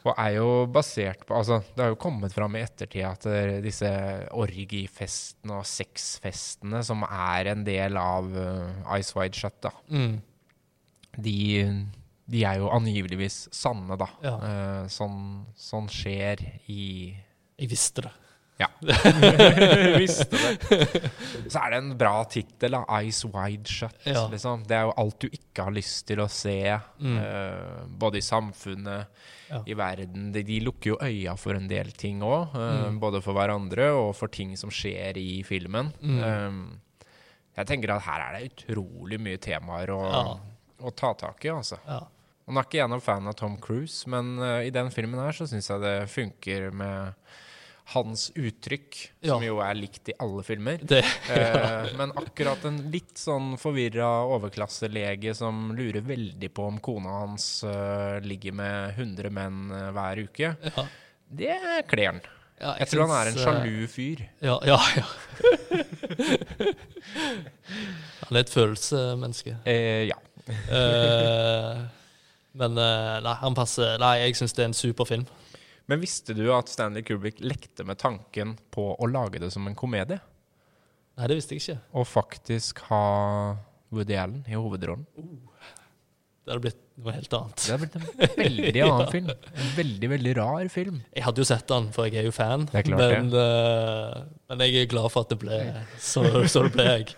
[0.04, 3.60] Og er jo basert på Altså, det har jo kommet fram i ettertid at eh,
[3.62, 3.90] disse
[4.34, 10.16] orgifestene og sexfestene som er en del av uh, Ice Wide Shut, da, Mm.
[11.22, 11.36] de,
[12.32, 14.08] de er jo angiveligvis sanne, da.
[14.24, 14.34] Ja.
[14.42, 15.20] Uh, sånn,
[15.58, 16.42] sånn skjer
[16.72, 16.82] i
[17.60, 18.12] Jeg visste det.
[18.60, 18.68] Ja.
[19.98, 21.10] Visste det.
[21.50, 22.82] Så er det en bra tittel, da.
[22.86, 24.04] 'Eyes Wide Shut'.
[24.06, 24.26] Ja.
[24.30, 24.62] Liksom.
[24.68, 26.56] Det er jo alt du ikke har lyst til å se,
[27.00, 27.16] Mm.
[27.18, 29.06] uh, både i samfunnet,
[29.52, 29.62] Ja.
[29.68, 30.30] i verden.
[30.32, 32.98] De, de lukker jo øya for en del ting òg, Mm.
[33.02, 35.92] både for hverandre og for ting som skjer i filmen.
[36.00, 36.22] Mm.
[36.24, 37.06] Eh,
[37.60, 40.24] jeg tenker at her er det utrolig mye temaer å, Ja.
[40.88, 41.78] å ta tak i, altså.
[41.86, 42.00] Ja.
[42.48, 45.20] Og Nå er ikke jeg noen fan av Tom Cruise, men uh, i den filmen
[45.20, 47.12] her så syns jeg det funker med
[47.84, 50.82] hans uttrykk, som jo er likt i alle filmer.
[50.82, 51.02] Det,
[51.32, 57.46] Eh, men akkurat en litt sånn forvirra overklasselege som lurer veldig på om kona hans
[57.64, 60.86] eh, ligger med 100 menn eh, hver uke, ja.
[61.28, 61.58] det
[61.90, 62.22] kler han.
[62.62, 64.22] Ja, Jeg tror han er en sjalu fyr.
[64.44, 64.78] Ja, ja.
[64.96, 65.06] ja.
[68.28, 69.56] han er et følelsesmenneske.
[69.66, 70.18] Eh, ja.
[70.46, 71.82] Eh,
[72.58, 75.26] men nei, han passer Nei, jeg syns det er en super film.
[75.90, 79.74] Men visste du at Stanley Kubrick lekte med tanken på å lage det som en
[79.78, 80.20] komedie?
[81.18, 81.78] Nei, det visste jeg ikke.
[81.98, 83.02] Og faktisk ha
[83.92, 85.04] Woody Allen i hovedrollen?
[86.42, 87.56] Det hadde blitt noe helt annet.
[87.62, 89.28] Det hadde blitt en veldig annen film.
[89.52, 90.96] En veldig, veldig rar film.
[91.14, 92.64] Jeg hadde jo sett den, for jeg er jo fan.
[92.70, 94.16] Det er klart men, eh,
[94.50, 95.58] men jeg er glad for at det ble
[96.02, 97.12] så, så det ble jeg.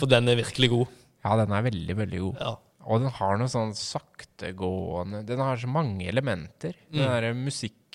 [0.00, 0.96] For den er virkelig god.
[1.26, 2.40] Ja, den er veldig, veldig god.
[2.42, 2.54] Ja.
[2.86, 6.74] Og den har noe sånn saktegående Den har så mange elementer.
[6.90, 7.08] Den Mm.
[7.10, 7.32] derre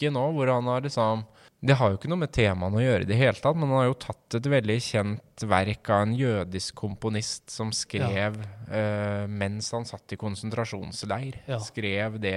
[0.01, 1.25] musikken nå, hvor han har liksom
[1.61, 3.77] Det har jo ikke noe med temaene å gjøre i det hele tatt, men han
[3.77, 8.39] har jo tatt et veldig kjent verk av en jødisk komponist som skrev
[8.71, 11.37] eh, mens han satt i konsentrasjonsleir.
[11.45, 11.59] Ja.
[11.61, 12.33] Skrev det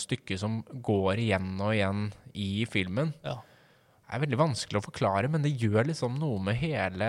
[0.00, 3.12] stykket som går igjen og igjen i filmen.
[3.22, 3.42] Ja.
[4.08, 7.08] Det er veldig vanskelig å forklare, men det gjør liksom noe med hele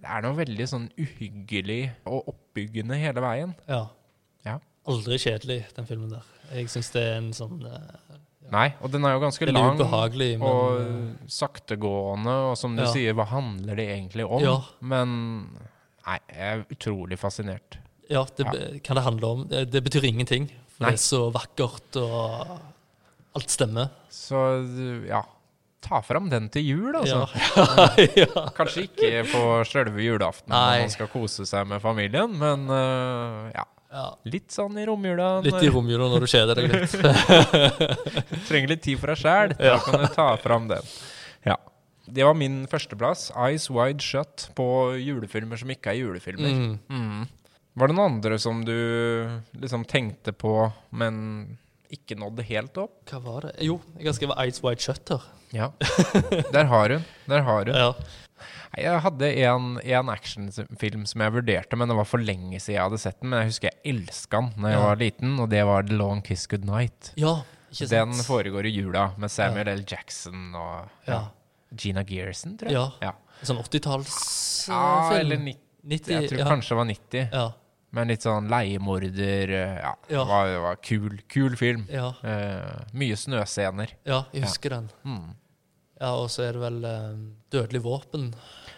[0.00, 3.54] Det er noe veldig sånn uhyggelig og oppbyggende hele veien.
[3.68, 3.84] ja.
[4.44, 4.58] Ja.
[4.84, 6.24] Aldri kjedelig, den filmen der.
[6.52, 8.18] Jeg syns det er en sånn eh,
[8.54, 12.76] Nei, og den er jo ganske er lang ubehagelig, men og eh, saktegående, og som
[12.78, 12.90] du Ja.
[12.92, 14.42] sier, hva handler det egentlig om?
[14.44, 14.56] Ja.
[14.80, 15.16] Men
[16.06, 17.78] nei, jeg er utrolig fascinert.
[18.12, 18.78] Ja, det Ja.
[18.84, 19.46] kan det handle om.
[19.48, 20.48] Det, det betyr ingenting.
[20.74, 20.90] For Nei.
[20.94, 22.58] det er så vakkert, og
[23.34, 23.90] alt stemmer.
[24.10, 24.36] Så
[25.08, 25.22] ja,
[25.84, 27.24] ta fram den til jul, altså.
[27.56, 27.88] Ja.
[28.24, 28.44] ja.
[28.56, 33.64] Kanskje ikke på sjølve julaften når man skal kose seg med familien, men uh, ja,
[33.94, 34.06] ja.
[34.28, 35.28] litt sånn i romjula.
[35.46, 36.96] Litt i romjula når du kjeder deg litt.
[38.48, 39.54] Trenger litt tid for deg sjæl.
[39.58, 39.78] Da Ja.
[39.84, 40.82] kan du ta fram den.
[41.46, 41.56] Ja.
[42.06, 43.30] Det var min førsteplass.
[43.32, 44.66] 'Eyes Wide Shut' på
[45.00, 46.50] julefilmer som ikke er julefilmer.
[46.52, 46.78] Mm.
[46.90, 47.28] Mm.
[47.76, 48.74] Var det noen andre som du
[49.58, 51.56] liksom tenkte på, men
[51.90, 53.00] ikke nådde helt opp?
[53.10, 53.54] Hva var det?
[53.66, 55.22] Jo, jeg har skrevet Eyes Wide Shutter.
[55.54, 55.70] Ja.
[56.52, 57.04] Der har hun.
[57.30, 57.74] Der har hun.
[57.74, 57.92] Ja.
[58.76, 62.82] Jeg hadde en, en actionfilm som jeg vurderte, men det var for lenge siden jeg
[62.84, 63.30] hadde sett den.
[63.30, 64.86] Men jeg husker jeg elska den da jeg Ja.
[64.86, 67.12] var liten, og det var The Long Kiss Goodnight.
[67.16, 67.36] ja,
[67.70, 67.90] ikke sant?
[67.90, 69.84] Den foregår i jula med Samuel L.
[69.86, 71.22] Jackson og Ja.
[71.76, 72.74] Gina Gerson, tror jeg.
[72.74, 72.90] Ja.
[73.02, 73.12] Ja,
[73.42, 74.74] Sånn 80-tallsfilm.
[74.74, 75.60] ja eller 90.
[75.84, 76.44] 90, Jeg tror ja.
[76.48, 77.28] kanskje det var 90.
[77.32, 77.52] Ja.
[77.94, 80.24] Men litt sånn leiemorder eh, Ja, Ja.
[80.24, 81.86] Var, var kul, kul film.
[81.92, 82.08] Ja.
[82.24, 83.92] Eh, mye snøscener.
[84.04, 84.90] ja, jeg husker den.
[85.04, 85.34] Mm.
[86.04, 87.14] Ja, Og så er det vel eh,
[87.54, 88.28] Dødelig våpen.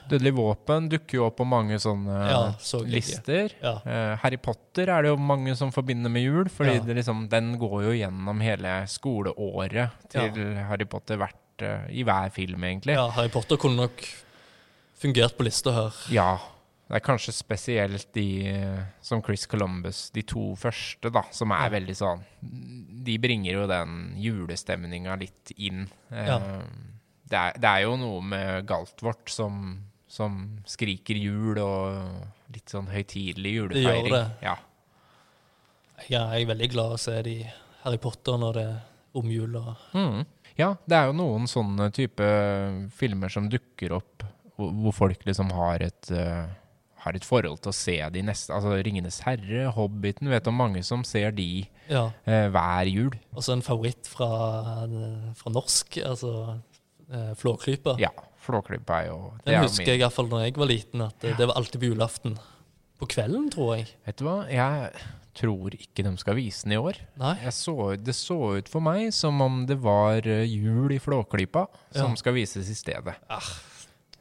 [0.07, 3.51] Dødelig våpen dukker jo opp på mange sånne Ja, så lister.
[3.63, 3.73] Ja.
[3.83, 6.85] Eh, Harry Potter er det jo mange som forbinder med jul, fordi Ja.
[6.87, 12.31] det liksom, den går jo gjennom hele skoleåret til Harry Potter hvert, eh, i hver
[12.31, 12.95] film, egentlig.
[12.95, 14.05] ja, Harry Potter kunne nok
[15.03, 15.93] fungert på lista her.
[16.15, 16.39] Ja.
[16.87, 21.65] Det er kanskje spesielt de eh, som Chris Columbus, de to første, da, som er
[21.67, 21.81] Ja.
[21.81, 22.23] veldig sånn
[23.07, 25.89] De bringer jo den julestemninga litt inn.
[26.13, 26.39] Eh, Ja.
[27.27, 29.61] Det, er, det er jo noe med Galtvort som,
[30.09, 34.25] som skriker jul, og litt sånn høytidelig Det gjør det.
[34.47, 34.57] Ja.
[36.07, 37.39] Jeg er, jeg er veldig glad å se de
[37.83, 38.77] Harry Potter når det er
[39.17, 39.57] romjul.
[39.57, 40.25] og Mm.
[40.57, 42.27] Ja, det er jo noen sånne type
[42.97, 44.25] filmer som dukker opp
[44.57, 46.47] hvor, hvor folk liksom har et uh,
[47.05, 50.83] har et forhold til å se de neste Altså 'Ringenes herre', 'Hobbiten' Vet om mange
[50.83, 52.07] som ser de Ja.
[52.27, 53.13] uh, hver jul.
[53.35, 54.31] Og så en favoritt fra,
[55.37, 56.59] fra norsk, altså
[57.13, 57.97] eh, Flåklypa.
[58.01, 58.11] Ja.
[58.47, 61.01] Flåklypa er jo det Den er jo husker min- jeg iallfall da jeg var liten,
[61.03, 62.39] at det, det var alltid på julaften.
[62.99, 63.89] På kvelden, tror jeg.
[64.07, 64.93] Vet du hva, jeg
[65.37, 66.97] tror ikke de skal vise den i år.
[67.21, 67.35] Nei?
[67.43, 71.67] Jeg så, det så ut for meg som om det var eh, jul i Flåklypa
[71.93, 72.15] som Ja.
[72.17, 73.15] skal vises i stedet.
[73.29, 73.43] Ah,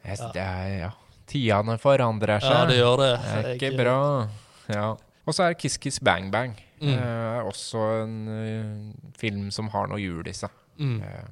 [0.04, 0.30] Jeg, ja.
[0.32, 0.90] det er, ja.
[1.26, 2.52] Tidene forandrer seg.
[2.52, 3.12] Ja, det gjør det.
[3.22, 4.28] Det er ikke Jeg- bra.
[4.68, 4.90] Ja.
[5.26, 6.92] Og så er Kiss Kiss Bang Bang Mm.
[6.92, 10.50] eh, også en uh, film som har noe jul i seg.
[10.78, 11.00] Mm.
[11.02, 11.24] Eh,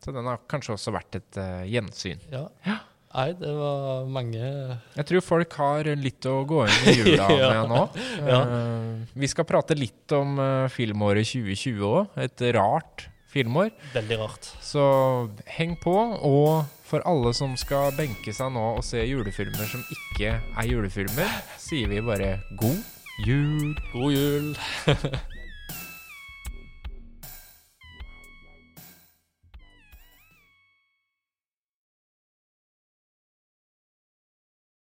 [0.00, 2.22] Så den har kanskje også vært et uh, gjensyn.
[2.32, 2.46] Ja.
[3.10, 7.48] Nei, det var mange Jeg tror folk har litt å gå inn i jula Ja.
[7.50, 7.80] med nå.
[8.22, 8.38] Ja.
[8.46, 12.14] Uh, vi skal prate litt om uh, filmåret 2020 òg.
[12.22, 13.72] Et rart filmår.
[13.94, 14.52] Veldig rart.
[14.64, 14.82] Så
[15.58, 15.96] heng på.
[16.26, 21.36] Og for alle som skal benke seg nå og se julefilmer som ikke er julefilmer,
[21.60, 22.80] sier vi bare god
[23.26, 23.74] jul.
[23.92, 24.48] God jul.